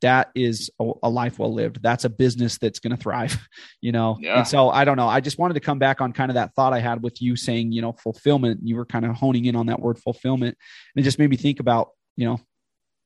that 0.00 0.30
is 0.34 0.70
a, 0.78 0.90
a, 1.04 1.08
life 1.08 1.38
well 1.38 1.52
lived. 1.52 1.82
That's 1.82 2.04
a 2.04 2.10
business 2.10 2.58
that's 2.58 2.78
going 2.78 2.94
to 2.94 3.02
thrive, 3.02 3.48
you 3.80 3.90
know? 3.90 4.18
Yeah. 4.20 4.38
And 4.38 4.46
so 4.46 4.68
I 4.68 4.84
don't 4.84 4.98
know. 4.98 5.08
I 5.08 5.20
just 5.20 5.38
wanted 5.38 5.54
to 5.54 5.60
come 5.60 5.78
back 5.78 6.00
on 6.00 6.12
kind 6.12 6.30
of 6.30 6.34
that 6.34 6.54
thought 6.54 6.74
I 6.74 6.80
had 6.80 7.02
with 7.02 7.22
you 7.22 7.36
saying, 7.36 7.72
you 7.72 7.80
know, 7.80 7.92
fulfillment. 7.92 8.60
You 8.62 8.76
were 8.76 8.84
kind 8.84 9.06
of 9.06 9.14
honing 9.14 9.46
in 9.46 9.56
on 9.56 9.66
that 9.66 9.80
word 9.80 9.98
fulfillment. 9.98 10.58
And 10.94 11.02
it 11.02 11.04
just 11.04 11.18
made 11.18 11.30
me 11.30 11.36
think 11.36 11.58
about, 11.58 11.88
you 12.16 12.26
know, 12.26 12.38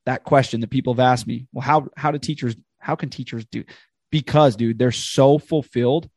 that 0.07 0.24
question 0.24 0.61
that 0.61 0.70
people 0.70 0.92
have 0.94 1.01
asked 1.01 1.27
me. 1.27 1.46
Well, 1.53 1.62
how, 1.62 1.88
how 1.96 2.11
do 2.11 2.18
teachers, 2.18 2.57
how 2.81 2.96
can 2.96 3.11
teachers 3.11 3.44
do? 3.44 3.64
Because 4.11 4.57
dude, 4.57 4.79
they're 4.79 4.90
so 4.90 5.38
fulfilled 5.38 6.11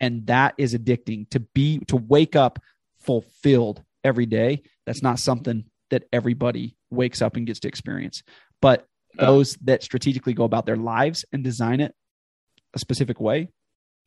and 0.00 0.26
that 0.26 0.54
is 0.58 0.74
addicting 0.74 1.28
to 1.30 1.40
be, 1.40 1.78
to 1.86 1.96
wake 1.96 2.36
up 2.36 2.58
fulfilled 3.00 3.82
every 4.04 4.26
day. 4.26 4.62
That's 4.84 5.02
not 5.02 5.18
something 5.18 5.64
that 5.90 6.04
everybody 6.12 6.76
wakes 6.90 7.22
up 7.22 7.36
and 7.36 7.46
gets 7.46 7.60
to 7.60 7.68
experience. 7.68 8.22
But 8.60 8.86
those 9.18 9.54
that 9.64 9.82
strategically 9.82 10.34
go 10.34 10.44
about 10.44 10.66
their 10.66 10.76
lives 10.76 11.24
and 11.32 11.42
design 11.42 11.80
it 11.80 11.94
a 12.74 12.78
specific 12.78 13.20
way, 13.20 13.48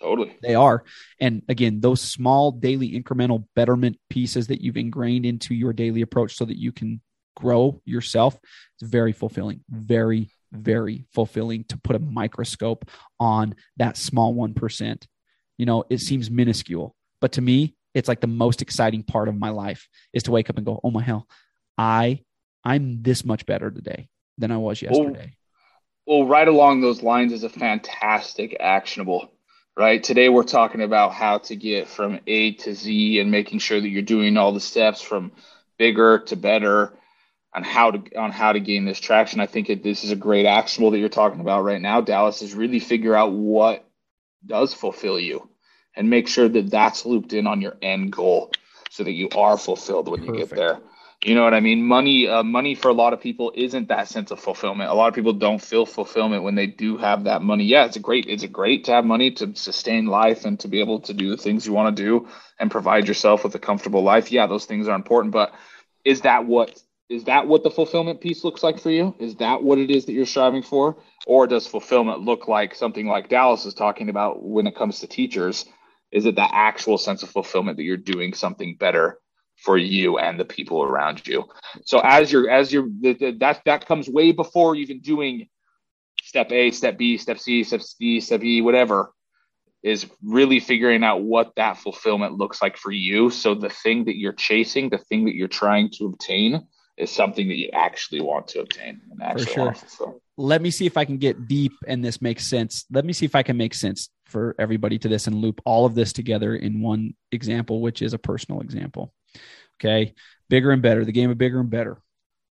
totally 0.02 0.38
they 0.42 0.56
are. 0.56 0.84
And 1.20 1.42
again, 1.50 1.82
those 1.82 2.02
small 2.02 2.52
daily 2.52 2.92
incremental 2.92 3.46
betterment 3.56 3.98
pieces 4.10 4.48
that 4.48 4.62
you've 4.62 4.78
ingrained 4.78 5.26
into 5.26 5.56
your 5.56 5.74
daily 5.74 6.02
approach 6.02 6.36
so 6.36 6.46
that 6.46 6.58
you 6.58 6.72
can 6.72 7.02
grow 7.36 7.82
yourself, 7.86 8.38
it's 8.80 8.90
very 8.90 9.14
fulfilling, 9.14 9.62
very 9.70 10.30
very 10.52 11.06
fulfilling 11.14 11.64
to 11.66 11.78
put 11.78 11.96
a 11.96 12.00
microscope 12.00 12.90
on 13.20 13.56
that 13.78 13.98
small 13.98 14.34
1%. 14.34 15.06
You 15.60 15.68
know, 15.68 15.84
it 15.92 16.00
seems 16.00 16.32
minuscule, 16.32 16.96
but 17.22 17.34
to 17.34 17.42
me, 17.42 17.76
it's 17.94 18.08
like 18.08 18.22
the 18.22 18.28
most 18.28 18.64
exciting 18.64 19.04
part 19.04 19.28
of 19.28 19.38
my 19.38 19.50
life 19.50 19.88
is 20.14 20.24
to 20.24 20.32
wake 20.32 20.50
up 20.50 20.58
and 20.58 20.66
go, 20.66 20.80
"Oh 20.84 20.90
my 20.90 21.04
hell, 21.04 21.28
I 21.78 22.22
I'm 22.64 23.02
this 23.02 23.24
much 23.24 23.46
better 23.46 23.70
today 23.70 24.10
than 24.38 24.52
I 24.52 24.58
was 24.58 24.82
yesterday. 24.82 25.36
Well, 26.06 26.20
well, 26.22 26.28
right 26.28 26.48
along 26.48 26.82
those 26.82 27.04
lines 27.04 27.34
is 27.34 27.44
a 27.44 27.50
fantastic 27.50 28.58
actionable. 28.60 29.32
Right 29.78 30.04
today, 30.04 30.28
we're 30.28 30.44
talking 30.44 30.82
about 30.82 31.14
how 31.14 31.38
to 31.38 31.56
get 31.56 31.88
from 31.88 32.20
A 32.28 32.54
to 32.54 32.74
Z 32.74 33.20
and 33.20 33.32
making 33.32 33.60
sure 33.60 33.80
that 33.80 33.88
you're 33.88 34.02
doing 34.02 34.36
all 34.36 34.52
the 34.52 34.60
steps 34.60 35.02
from 35.02 35.32
bigger 35.78 36.20
to 36.20 36.36
better 36.36 36.92
on 37.54 37.64
how 37.64 37.92
to 37.92 38.18
on 38.18 38.32
how 38.32 38.52
to 38.52 38.60
gain 38.60 38.86
this 38.86 39.00
traction. 39.00 39.40
I 39.40 39.46
think 39.46 39.70
it, 39.70 39.84
this 39.84 40.04
is 40.04 40.12
a 40.12 40.18
great 40.18 40.46
actionable 40.46 40.92
that 40.92 41.00
you're 41.00 41.10
talking 41.10 41.40
about 41.40 41.64
right 41.64 41.82
now. 41.82 42.02
Dallas 42.02 42.42
is 42.42 42.54
really 42.54 42.80
figure 42.80 43.16
out 43.16 43.32
what 43.32 43.89
does 44.46 44.74
fulfill 44.74 45.20
you 45.20 45.50
and 45.96 46.10
make 46.10 46.28
sure 46.28 46.48
that 46.48 46.70
that's 46.70 47.06
looped 47.06 47.34
in 47.34 47.48
on 47.48 47.62
your 47.62 47.78
end 47.82 48.12
goal 48.12 48.52
so 48.90 49.04
that 49.04 49.12
you 49.12 49.30
are 49.36 49.58
fulfilled 49.58 50.08
when 50.08 50.22
Perfect. 50.22 50.38
you 50.38 50.46
get 50.46 50.56
there. 50.56 50.80
You 51.24 51.36
know 51.36 51.44
what 51.44 51.54
I 51.54 51.60
mean? 51.60 51.84
Money, 51.84 52.28
uh, 52.30 52.44
money 52.44 52.76
for 52.76 52.88
a 52.88 52.94
lot 52.94 53.12
of 53.12 53.20
people 53.20 53.52
isn't 53.54 53.90
that 53.90 54.08
sense 54.08 54.32
of 54.32 54.40
fulfillment. 54.40 54.90
A 54.90 54.94
lot 54.94 55.10
of 55.10 55.16
people 55.16 55.34
don't 55.34 55.62
feel 55.62 55.86
fulfillment 55.86 56.44
when 56.44 56.56
they 56.56 56.68
do 56.68 56.96
have 56.98 57.26
that 57.26 57.42
money. 57.42 57.66
Yeah, 57.66 57.86
it's 57.86 57.98
a 57.98 58.00
great, 58.00 58.26
it's 58.28 58.44
a 58.44 58.48
great 58.48 58.86
to 58.86 58.94
have 58.94 59.04
money 59.04 59.32
to 59.32 59.54
sustain 59.54 60.06
life 60.06 60.46
and 60.46 60.58
to 60.62 60.70
be 60.70 60.80
able 60.80 61.02
to 61.02 61.14
do 61.14 61.30
the 61.30 61.38
things 61.38 61.68
you 61.68 61.74
want 61.74 61.96
to 61.96 62.04
do 62.04 62.28
and 62.58 62.72
provide 62.72 63.08
yourself 63.08 63.44
with 63.44 63.54
a 63.56 63.60
comfortable 63.60 64.02
life. 64.02 64.32
Yeah, 64.32 64.48
those 64.48 64.66
things 64.66 64.88
are 64.88 64.96
important. 64.96 65.34
But 65.34 65.54
is 66.06 66.22
that 66.22 66.46
what 66.46 66.82
is 67.10 67.26
that 67.26 67.48
what 67.48 67.64
the 67.64 67.72
fulfillment 67.72 68.22
piece 68.22 68.46
looks 68.46 68.64
like 68.64 68.80
for 68.80 68.90
you? 68.92 69.14
Is 69.20 69.36
that 69.38 69.62
what 69.62 69.78
it 69.78 69.90
is 69.92 70.06
that 70.06 70.14
you're 70.14 70.26
striving 70.26 70.64
for, 70.64 70.96
or 71.28 71.48
does 71.48 71.68
fulfillment 71.68 72.22
look 72.22 72.48
like 72.48 72.76
something 72.76 73.08
like 73.08 73.30
Dallas 73.30 73.66
is 73.66 73.74
talking 73.74 74.10
about 74.10 74.44
when 74.44 74.68
it 74.68 74.76
comes 74.76 75.00
to 75.00 75.08
teachers? 75.08 75.66
Is 76.12 76.26
it 76.26 76.36
that 76.36 76.52
actual 76.54 76.98
sense 76.98 77.24
of 77.24 77.30
fulfillment 77.30 77.78
that 77.78 77.84
you're 77.84 77.98
doing 77.98 78.34
something 78.34 78.76
better 78.76 79.20
for 79.60 79.78
you 79.78 80.18
and 80.18 80.40
the 80.40 80.46
people 80.46 80.84
around 80.84 81.26
you. 81.28 81.46
So 81.86 82.00
as 82.00 82.32
you're 82.32 82.50
as 82.50 82.72
you're 82.72 82.90
that 83.02 83.62
that 83.66 83.86
comes 83.86 84.08
way 84.08 84.32
before 84.32 84.76
even 84.76 85.00
doing 85.00 85.50
step 86.22 86.52
A, 86.52 86.72
step 86.72 86.98
B, 86.98 87.18
step 87.18 87.40
C, 87.40 87.64
step 87.64 87.82
D, 88.00 88.22
step 88.22 88.44
E, 88.44 88.62
whatever 88.62 89.14
is 89.82 90.06
really 90.22 90.60
figuring 90.60 91.04
out 91.04 91.22
what 91.22 91.54
that 91.56 91.78
fulfillment 91.78 92.34
looks 92.34 92.62
like 92.62 92.76
for 92.76 92.92
you. 92.92 93.30
So 93.30 93.56
the 93.56 93.70
thing 93.70 94.06
that 94.06 94.18
you're 94.18 94.34
chasing, 94.34 94.90
the 94.90 94.98
thing 94.98 95.26
that 95.26 95.36
you're 95.36 95.48
trying 95.48 95.90
to 95.92 96.06
obtain 96.06 96.68
is 97.00 97.10
something 97.10 97.48
that 97.48 97.56
you 97.56 97.70
actually 97.72 98.22
want 98.22 98.50
to 98.50 98.60
obtain 98.60 99.00
and 99.10 99.24
actually 99.24 99.46
for 99.46 99.52
sure. 99.52 99.66
want 99.66 99.78
to 99.78 99.86
fulfill. 99.86 100.22
Let 100.38 100.62
me 100.62 100.70
see 100.70 100.86
if 100.86 100.98
I 100.98 101.06
can 101.06 101.18
get 101.18 101.48
deep 101.48 101.72
and 101.88 102.04
this 102.04 102.22
makes 102.22 102.46
sense. 102.46 102.86
Let 102.92 103.06
me 103.06 103.14
see 103.14 103.26
if 103.26 103.36
I 103.36 103.44
can 103.44 103.58
make 103.58 103.74
sense 103.74 104.10
for 104.26 104.56
everybody 104.60 105.00
to 105.00 105.08
this 105.08 105.26
and 105.26 105.38
loop 105.38 105.62
all 105.66 105.86
of 105.86 105.96
this 105.96 106.14
together 106.14 106.56
in 106.56 106.82
one 106.82 107.14
example, 107.32 107.82
which 107.82 108.02
is 108.02 108.14
a 108.14 108.20
personal 108.20 108.62
example. 108.62 109.14
Okay. 109.80 110.14
Bigger 110.50 110.72
and 110.72 110.82
better. 110.82 111.06
The 111.06 111.14
game 111.14 111.32
of 111.32 111.38
bigger 111.38 111.60
and 111.60 111.70
better 111.70 112.02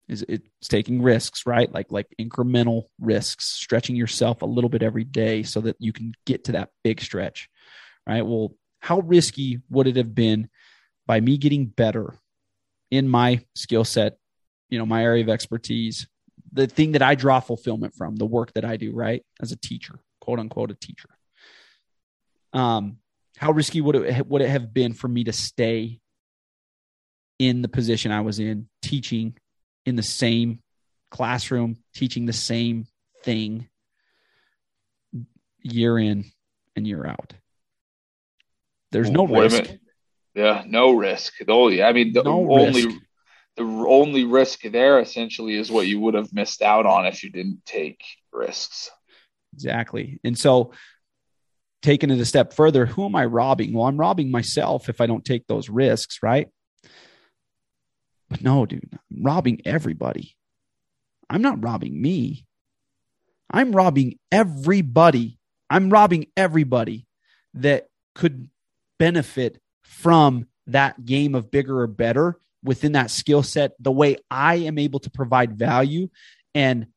is 0.09 0.25
it's 0.27 0.67
taking 0.67 1.01
risks, 1.01 1.45
right? 1.45 1.71
Like 1.71 1.87
like 1.89 2.07
incremental 2.19 2.83
risks, 2.99 3.45
stretching 3.45 3.95
yourself 3.95 4.41
a 4.41 4.45
little 4.45 4.69
bit 4.69 4.83
every 4.83 5.05
day 5.05 5.43
so 5.43 5.61
that 5.61 5.77
you 5.79 5.93
can 5.93 6.13
get 6.25 6.45
to 6.45 6.53
that 6.53 6.69
big 6.83 6.99
stretch. 6.99 7.49
Right. 8.05 8.25
Well, 8.25 8.55
how 8.81 8.99
risky 8.99 9.61
would 9.69 9.87
it 9.87 9.95
have 9.95 10.13
been 10.13 10.49
by 11.07 11.21
me 11.21 11.37
getting 11.37 11.67
better 11.67 12.15
in 12.91 13.07
my 13.07 13.43
skill 13.55 13.83
set, 13.83 14.17
you 14.73 14.79
know, 14.79 14.87
my 14.87 15.03
area 15.03 15.23
of 15.23 15.29
expertise, 15.29 16.07
the 16.51 16.65
thing 16.65 16.93
that 16.93 17.03
I 17.03 17.13
draw 17.13 17.39
fulfillment 17.39 17.93
from, 17.93 18.15
the 18.15 18.25
work 18.25 18.51
that 18.53 18.65
I 18.65 18.75
do, 18.75 18.91
right? 18.91 19.23
As 19.39 19.51
a 19.51 19.55
teacher, 19.55 19.99
quote 20.19 20.39
unquote, 20.39 20.71
a 20.71 20.73
teacher. 20.73 21.09
Um, 22.53 22.97
how 23.37 23.51
risky 23.51 23.81
would 23.81 23.95
it 23.95 24.25
would 24.25 24.41
it 24.41 24.49
have 24.49 24.73
been 24.73 24.93
for 24.93 25.07
me 25.07 25.25
to 25.25 25.31
stay 25.31 25.99
in 27.37 27.61
the 27.61 27.67
position 27.67 28.11
I 28.11 28.21
was 28.21 28.39
in, 28.39 28.67
teaching 28.81 29.37
in 29.85 29.95
the 29.95 30.01
same 30.01 30.59
classroom, 31.11 31.77
teaching 31.93 32.25
the 32.25 32.33
same 32.33 32.87
thing 33.23 33.67
year 35.61 35.99
in 35.99 36.25
and 36.75 36.87
year 36.87 37.05
out. 37.05 37.33
There's 38.91 39.11
no 39.11 39.23
Wait 39.23 39.51
risk. 39.51 39.71
Yeah, 40.33 40.63
no 40.65 40.93
risk. 40.93 41.33
Oh, 41.47 41.67
yeah. 41.67 41.87
I 41.87 41.93
mean, 41.93 42.11
the 42.13 42.23
no 42.23 42.51
only 42.51 42.87
risk. 42.87 42.97
The 43.55 43.63
only 43.63 44.25
risk 44.25 44.61
there 44.63 44.99
essentially 44.99 45.55
is 45.55 45.71
what 45.71 45.87
you 45.87 45.99
would 45.99 46.15
have 46.15 46.33
missed 46.33 46.61
out 46.61 46.85
on 46.85 47.05
if 47.05 47.23
you 47.23 47.29
didn't 47.29 47.65
take 47.65 48.03
risks. 48.31 48.89
Exactly. 49.53 50.19
And 50.23 50.37
so 50.37 50.71
taking 51.83 52.09
it 52.09 52.19
a 52.19 52.25
step 52.25 52.53
further, 52.53 52.85
who 52.85 53.05
am 53.05 53.15
I 53.15 53.25
robbing? 53.25 53.73
Well, 53.73 53.85
I'm 53.85 53.97
robbing 53.97 54.31
myself 54.31 54.89
if 54.89 55.01
I 55.01 55.05
don't 55.05 55.23
take 55.23 55.45
those 55.47 55.69
risks, 55.69 56.19
right? 56.23 56.47
But 58.29 58.41
no, 58.41 58.65
dude, 58.65 58.89
I'm 58.91 59.23
robbing 59.23 59.61
everybody. 59.65 60.35
I'm 61.29 61.41
not 61.41 61.63
robbing 61.63 62.01
me. 62.01 62.45
I'm 63.51 63.71
robbing 63.71 64.17
everybody. 64.31 65.37
I'm 65.69 65.89
robbing 65.89 66.27
everybody 66.35 67.05
that 67.55 67.87
could 68.15 68.49
benefit 68.97 69.59
from 69.83 70.47
that 70.67 71.05
game 71.05 71.35
of 71.35 71.51
bigger 71.51 71.81
or 71.81 71.87
better 71.87 72.39
within 72.63 72.93
that 72.93 73.11
skill 73.11 73.43
set, 73.43 73.71
the 73.79 73.91
way 73.91 74.17
I 74.31 74.55
am 74.55 74.77
able 74.77 74.99
to 75.01 75.09
provide 75.09 75.57
value 75.57 76.09
and 76.55 76.87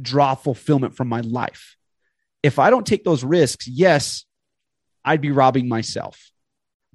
draw 0.00 0.34
fulfillment 0.34 0.96
from 0.96 1.08
my 1.08 1.20
life. 1.20 1.76
If 2.42 2.58
I 2.58 2.70
don't 2.70 2.86
take 2.86 3.04
those 3.04 3.24
risks, 3.24 3.66
yes, 3.66 4.24
I'd 5.04 5.20
be 5.20 5.30
robbing 5.30 5.68
myself. 5.68 6.30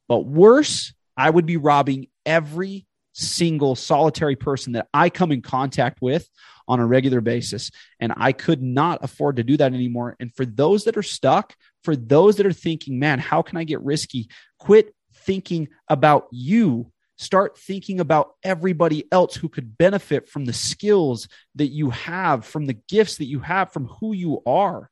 But 0.07 0.25
worse, 0.25 0.93
I 1.17 1.29
would 1.29 1.45
be 1.45 1.57
robbing 1.57 2.07
every 2.25 2.85
single 3.13 3.75
solitary 3.75 4.35
person 4.35 4.73
that 4.73 4.87
I 4.93 5.09
come 5.09 5.31
in 5.31 5.41
contact 5.41 6.01
with 6.01 6.27
on 6.67 6.79
a 6.79 6.85
regular 6.85 7.21
basis. 7.21 7.71
And 7.99 8.13
I 8.15 8.31
could 8.31 8.61
not 8.61 9.03
afford 9.03 9.35
to 9.35 9.43
do 9.43 9.57
that 9.57 9.73
anymore. 9.73 10.15
And 10.19 10.33
for 10.33 10.45
those 10.45 10.85
that 10.85 10.97
are 10.97 11.03
stuck, 11.03 11.55
for 11.83 11.95
those 11.95 12.37
that 12.37 12.45
are 12.45 12.53
thinking, 12.53 12.99
man, 12.99 13.19
how 13.19 13.41
can 13.41 13.57
I 13.57 13.63
get 13.63 13.81
risky? 13.81 14.29
Quit 14.59 14.95
thinking 15.13 15.67
about 15.89 16.27
you. 16.31 16.91
Start 17.23 17.57
thinking 17.57 18.01
about 18.01 18.33
everybody 18.43 19.05
else 19.11 19.35
who 19.35 19.47
could 19.47 19.77
benefit 19.77 20.27
from 20.27 20.43
the 20.43 20.51
skills 20.51 21.29
that 21.55 21.67
you 21.67 21.89
have, 21.91 22.45
from 22.45 22.65
the 22.65 22.73
gifts 22.73 23.17
that 23.17 23.27
you 23.27 23.39
have, 23.39 23.71
from 23.71 23.87
who 23.87 24.13
you 24.13 24.41
are 24.45 24.89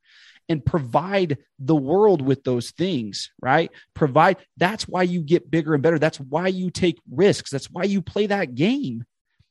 and 0.48 0.66
provide 0.66 1.38
the 1.60 1.76
world 1.76 2.22
with 2.22 2.44
those 2.44 2.72
things, 2.72 3.32
right? 3.42 3.70
Provide 3.94 4.38
that's 4.58 4.88
why 4.88 5.04
you 5.04 5.22
get 5.22 5.52
bigger 5.52 5.74
and 5.74 5.84
better. 5.84 6.00
That's 6.00 6.20
why 6.20 6.48
you 6.48 6.70
take 6.70 7.00
risks. 7.10 7.52
That's 7.52 7.70
why 7.70 7.84
you 7.84 8.02
play 8.02 8.28
that 8.28 8.56
game. 8.56 9.04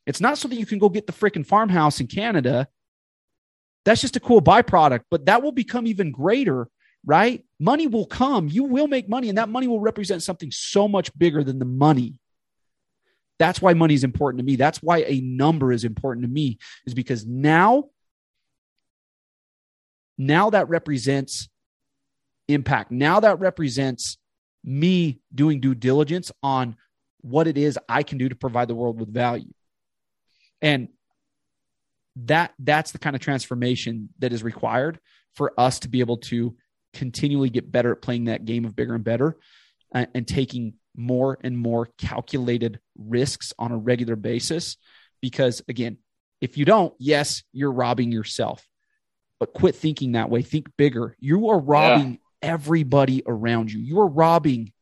It's 0.07 0.21
not 0.21 0.39
so 0.39 0.49
that 0.49 0.57
you 0.57 0.67
can 0.67 0.79
go 0.79 0.89
get 0.89 1.07
the 1.07 1.13
freaking 1.13 1.47
farmhouse 1.47 2.01
in 2.01 2.07
Canada. 2.07 2.67
That's 3.85 4.01
just 4.01 4.17
a 4.17 4.21
cool 4.21 4.41
byproduct, 4.43 5.03
but 5.11 5.27
that 5.27 5.43
will 5.43 5.53
become 5.53 5.87
even 5.87 6.13
greater, 6.13 6.69
right? 7.05 7.45
Money 7.59 7.87
will 7.87 8.07
come. 8.07 8.49
You 8.49 8.65
will 8.65 8.87
make 8.87 9.07
money, 9.07 9.29
and 9.29 9.39
that 9.39 9.49
money 9.49 9.69
will 9.69 9.81
represent 9.81 10.23
something 10.23 10.51
so 10.51 10.89
much 10.89 11.17
bigger 11.17 11.45
than 11.45 11.59
the 11.59 11.65
money. 11.65 12.19
That's 13.41 13.63
why 13.63 13.73
money 13.73 13.95
is 13.95 14.05
important 14.05 14.39
to 14.39 14.45
me. 14.45 14.57
That's 14.57 14.83
why 14.83 14.99
a 14.99 15.21
number 15.23 15.73
is 15.73 15.85
important 15.85 16.25
to 16.27 16.31
me, 16.31 16.59
is 16.87 16.93
because 16.95 17.27
now 17.27 17.85
now 20.19 20.51
that 20.51 20.69
represents 20.69 21.49
impact. 22.47 22.91
Now 22.91 23.21
that 23.21 23.41
represents 23.41 24.19
me 24.63 25.21
doing 25.35 25.61
due 25.61 25.75
diligence 25.75 26.31
on 26.43 26.77
what 27.23 27.47
it 27.47 27.57
is 27.57 27.79
I 27.89 28.03
can 28.03 28.19
do 28.19 28.29
to 28.29 28.35
provide 28.35 28.69
the 28.69 28.75
world 28.75 29.01
with 29.01 29.13
value. 29.13 29.55
And 30.61 30.89
that 32.17 32.53
that's 32.59 32.93
the 32.93 32.99
kind 32.99 33.17
of 33.17 33.23
transformation 33.23 34.11
that 34.19 34.35
is 34.35 34.43
required 34.43 35.01
for 35.35 35.59
us 35.59 35.79
to 35.81 35.89
be 35.89 36.01
able 36.01 36.19
to 36.19 36.55
continually 36.93 37.49
get 37.49 37.73
better 37.73 37.93
at 37.93 38.03
playing 38.03 38.25
that 38.25 38.45
game 38.45 38.67
of 38.67 38.77
bigger 38.77 38.95
and 38.95 39.05
better 39.05 39.39
and, 39.95 40.09
and 40.15 40.29
taking 40.29 40.75
more 40.97 41.39
and 41.43 41.57
more 41.57 41.89
calculated 41.99 42.81
risks 42.99 43.53
on 43.59 43.73
a 43.73 43.77
regular 43.77 44.17
basis. 44.17 44.77
Because 45.21 45.63
again 45.69 45.99
if 46.41 46.57
you 46.57 46.65
don't 46.65 46.95
yes 46.99 47.43
you're 47.53 47.73
robbing 47.73 48.13
yourself. 48.13 48.67
But 49.39 49.55
quit 49.55 49.75
thinking 49.75 50.13
that 50.13 50.29
way. 50.29 50.43
Think 50.43 50.69
bigger. 50.77 51.17
You 51.19 51.49
are 51.49 51.59
robbing 51.59 52.13
yeah. 52.13 52.51
everybody 52.51 53.23
around 53.27 53.73
you. 53.73 53.81
You 53.81 54.01
are 54.01 54.09
robbing 54.09 54.73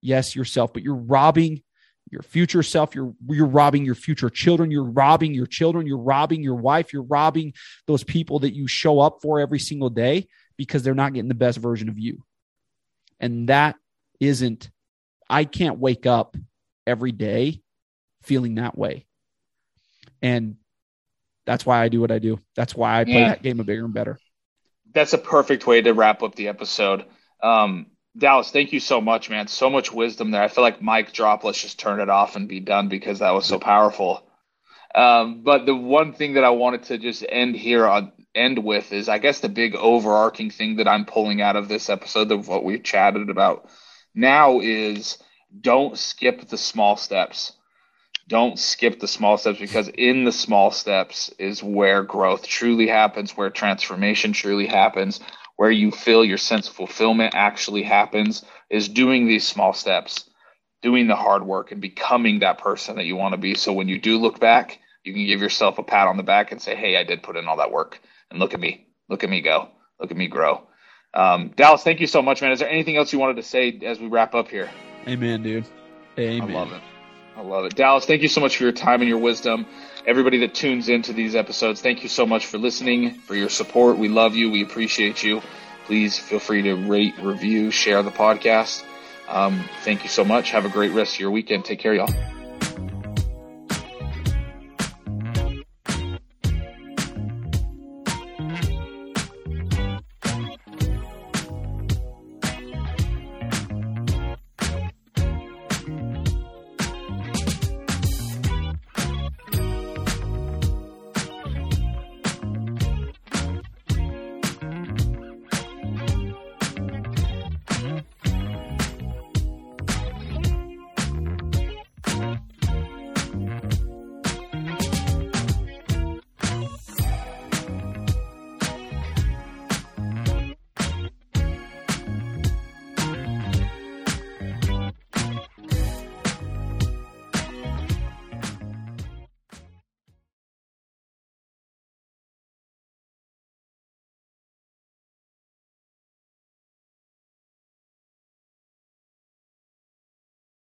yes 0.00 0.36
yourself 0.36 0.72
but 0.72 0.82
you're 0.82 0.94
robbing 0.94 1.62
your 2.10 2.22
future 2.22 2.62
self. 2.62 2.94
You're 2.94 3.14
you're 3.28 3.46
robbing 3.46 3.84
your 3.84 3.94
future 3.94 4.30
children. 4.30 4.70
You're 4.70 4.84
robbing 4.84 5.34
your 5.34 5.46
children. 5.46 5.86
You're 5.86 5.98
robbing 5.98 6.42
your 6.42 6.54
wife. 6.54 6.92
You're 6.92 7.02
robbing 7.02 7.54
those 7.86 8.04
people 8.04 8.40
that 8.40 8.54
you 8.54 8.66
show 8.66 9.00
up 9.00 9.18
for 9.20 9.40
every 9.40 9.58
single 9.58 9.90
day 9.90 10.28
because 10.56 10.82
they're 10.82 10.94
not 10.94 11.12
getting 11.12 11.28
the 11.28 11.34
best 11.34 11.58
version 11.58 11.88
of 11.88 11.98
you. 11.98 12.24
And 13.20 13.48
that 13.48 13.76
isn't 14.20 14.70
i 15.28 15.44
can't 15.44 15.78
wake 15.78 16.06
up 16.06 16.36
every 16.86 17.12
day 17.12 17.60
feeling 18.22 18.56
that 18.56 18.76
way 18.76 19.06
and 20.22 20.56
that's 21.46 21.66
why 21.66 21.82
i 21.82 21.88
do 21.88 22.00
what 22.00 22.10
i 22.10 22.18
do 22.18 22.38
that's 22.54 22.74
why 22.74 23.00
i 23.00 23.04
play 23.04 23.14
yeah. 23.14 23.28
that 23.30 23.42
game 23.42 23.60
of 23.60 23.66
bigger 23.66 23.84
and 23.84 23.94
better 23.94 24.18
that's 24.92 25.12
a 25.12 25.18
perfect 25.18 25.66
way 25.66 25.82
to 25.82 25.92
wrap 25.92 26.22
up 26.22 26.34
the 26.34 26.48
episode 26.48 27.04
um, 27.42 27.86
Dallas, 28.16 28.50
thank 28.50 28.72
you 28.72 28.80
so 28.80 29.00
much, 29.00 29.28
man. 29.28 29.48
So 29.48 29.68
much 29.68 29.92
wisdom 29.92 30.30
there. 30.30 30.42
I 30.42 30.48
feel 30.48 30.62
like 30.62 30.80
Mike 30.80 31.12
drop. 31.12 31.42
Let's 31.42 31.60
just 31.60 31.80
turn 31.80 32.00
it 32.00 32.08
off 32.08 32.36
and 32.36 32.48
be 32.48 32.60
done 32.60 32.88
because 32.88 33.18
that 33.18 33.32
was 33.32 33.44
so 33.44 33.58
powerful. 33.58 34.24
Um, 34.94 35.42
but 35.42 35.66
the 35.66 35.74
one 35.74 36.12
thing 36.12 36.34
that 36.34 36.44
I 36.44 36.50
wanted 36.50 36.84
to 36.84 36.98
just 36.98 37.24
end 37.28 37.56
here 37.56 37.86
on 37.86 38.12
end 38.34 38.64
with 38.64 38.92
is, 38.92 39.08
I 39.08 39.18
guess, 39.18 39.40
the 39.40 39.48
big 39.48 39.74
overarching 39.74 40.50
thing 40.50 40.76
that 40.76 40.86
I'm 40.86 41.04
pulling 41.04 41.42
out 41.42 41.56
of 41.56 41.66
this 41.66 41.90
episode 41.90 42.30
of 42.30 42.46
what 42.46 42.64
we've 42.64 42.82
chatted 42.82 43.30
about 43.30 43.68
now 44.14 44.60
is 44.60 45.18
don't 45.60 45.98
skip 45.98 46.48
the 46.48 46.58
small 46.58 46.96
steps. 46.96 47.52
Don't 48.28 48.58
skip 48.58 49.00
the 49.00 49.08
small 49.08 49.36
steps 49.36 49.58
because 49.58 49.88
in 49.88 50.24
the 50.24 50.32
small 50.32 50.70
steps 50.70 51.30
is 51.38 51.62
where 51.62 52.02
growth 52.02 52.46
truly 52.46 52.86
happens, 52.86 53.36
where 53.36 53.50
transformation 53.50 54.32
truly 54.32 54.66
happens, 54.66 55.20
where 55.56 55.70
you 55.70 55.90
feel 55.90 56.24
your 56.24 56.38
sense 56.38 56.68
of 56.68 56.74
fulfillment 56.74 57.34
actually 57.34 57.82
happens 57.82 58.44
is 58.70 58.88
doing 58.88 59.26
these 59.26 59.46
small 59.46 59.72
steps, 59.74 60.30
doing 60.82 61.06
the 61.06 61.16
hard 61.16 61.44
work, 61.44 61.70
and 61.70 61.82
becoming 61.82 62.38
that 62.38 62.58
person 62.58 62.96
that 62.96 63.04
you 63.04 63.14
want 63.16 63.32
to 63.32 63.38
be. 63.38 63.54
So 63.54 63.72
when 63.72 63.88
you 63.88 63.98
do 64.00 64.18
look 64.18 64.40
back, 64.40 64.78
you 65.04 65.12
can 65.12 65.26
give 65.26 65.40
yourself 65.42 65.78
a 65.78 65.82
pat 65.82 66.08
on 66.08 66.16
the 66.16 66.22
back 66.22 66.50
and 66.50 66.60
say, 66.60 66.74
Hey, 66.74 66.96
I 66.96 67.04
did 67.04 67.22
put 67.22 67.36
in 67.36 67.46
all 67.46 67.58
that 67.58 67.70
work. 67.72 68.00
And 68.30 68.40
look 68.40 68.54
at 68.54 68.60
me. 68.60 68.86
Look 69.08 69.22
at 69.22 69.30
me 69.30 69.42
go. 69.42 69.68
Look 70.00 70.10
at 70.10 70.16
me 70.16 70.28
grow. 70.28 70.66
Um, 71.14 71.52
Dallas, 71.56 71.82
thank 71.82 72.00
you 72.00 72.06
so 72.06 72.20
much, 72.20 72.42
man. 72.42 72.52
Is 72.52 72.58
there 72.58 72.68
anything 72.68 72.96
else 72.96 73.12
you 73.12 73.18
wanted 73.18 73.36
to 73.36 73.42
say 73.42 73.78
as 73.84 74.00
we 74.00 74.08
wrap 74.08 74.34
up 74.34 74.48
here? 74.48 74.68
Amen, 75.06 75.42
dude. 75.42 75.64
Amen. 76.18 76.50
I 76.50 76.52
love 76.52 76.72
it. 76.72 76.82
I 77.36 77.40
love 77.42 77.64
it. 77.66 77.74
Dallas, 77.74 78.04
thank 78.04 78.22
you 78.22 78.28
so 78.28 78.40
much 78.40 78.56
for 78.56 78.64
your 78.64 78.72
time 78.72 79.00
and 79.00 79.08
your 79.08 79.18
wisdom. 79.18 79.66
Everybody 80.06 80.40
that 80.40 80.54
tunes 80.54 80.88
into 80.88 81.12
these 81.12 81.34
episodes, 81.34 81.80
thank 81.80 82.02
you 82.02 82.08
so 82.08 82.26
much 82.26 82.46
for 82.46 82.58
listening, 82.58 83.14
for 83.14 83.34
your 83.34 83.48
support. 83.48 83.96
We 83.96 84.08
love 84.08 84.34
you. 84.34 84.50
We 84.50 84.62
appreciate 84.62 85.22
you. 85.22 85.42
Please 85.86 86.18
feel 86.18 86.38
free 86.38 86.62
to 86.62 86.74
rate, 86.74 87.14
review, 87.18 87.70
share 87.70 88.02
the 88.02 88.10
podcast. 88.10 88.84
Um, 89.28 89.64
thank 89.82 90.02
you 90.02 90.08
so 90.08 90.24
much. 90.24 90.50
Have 90.50 90.64
a 90.64 90.68
great 90.68 90.92
rest 90.92 91.14
of 91.14 91.20
your 91.20 91.30
weekend. 91.30 91.64
Take 91.64 91.80
care, 91.80 91.94
y'all. 91.94 92.33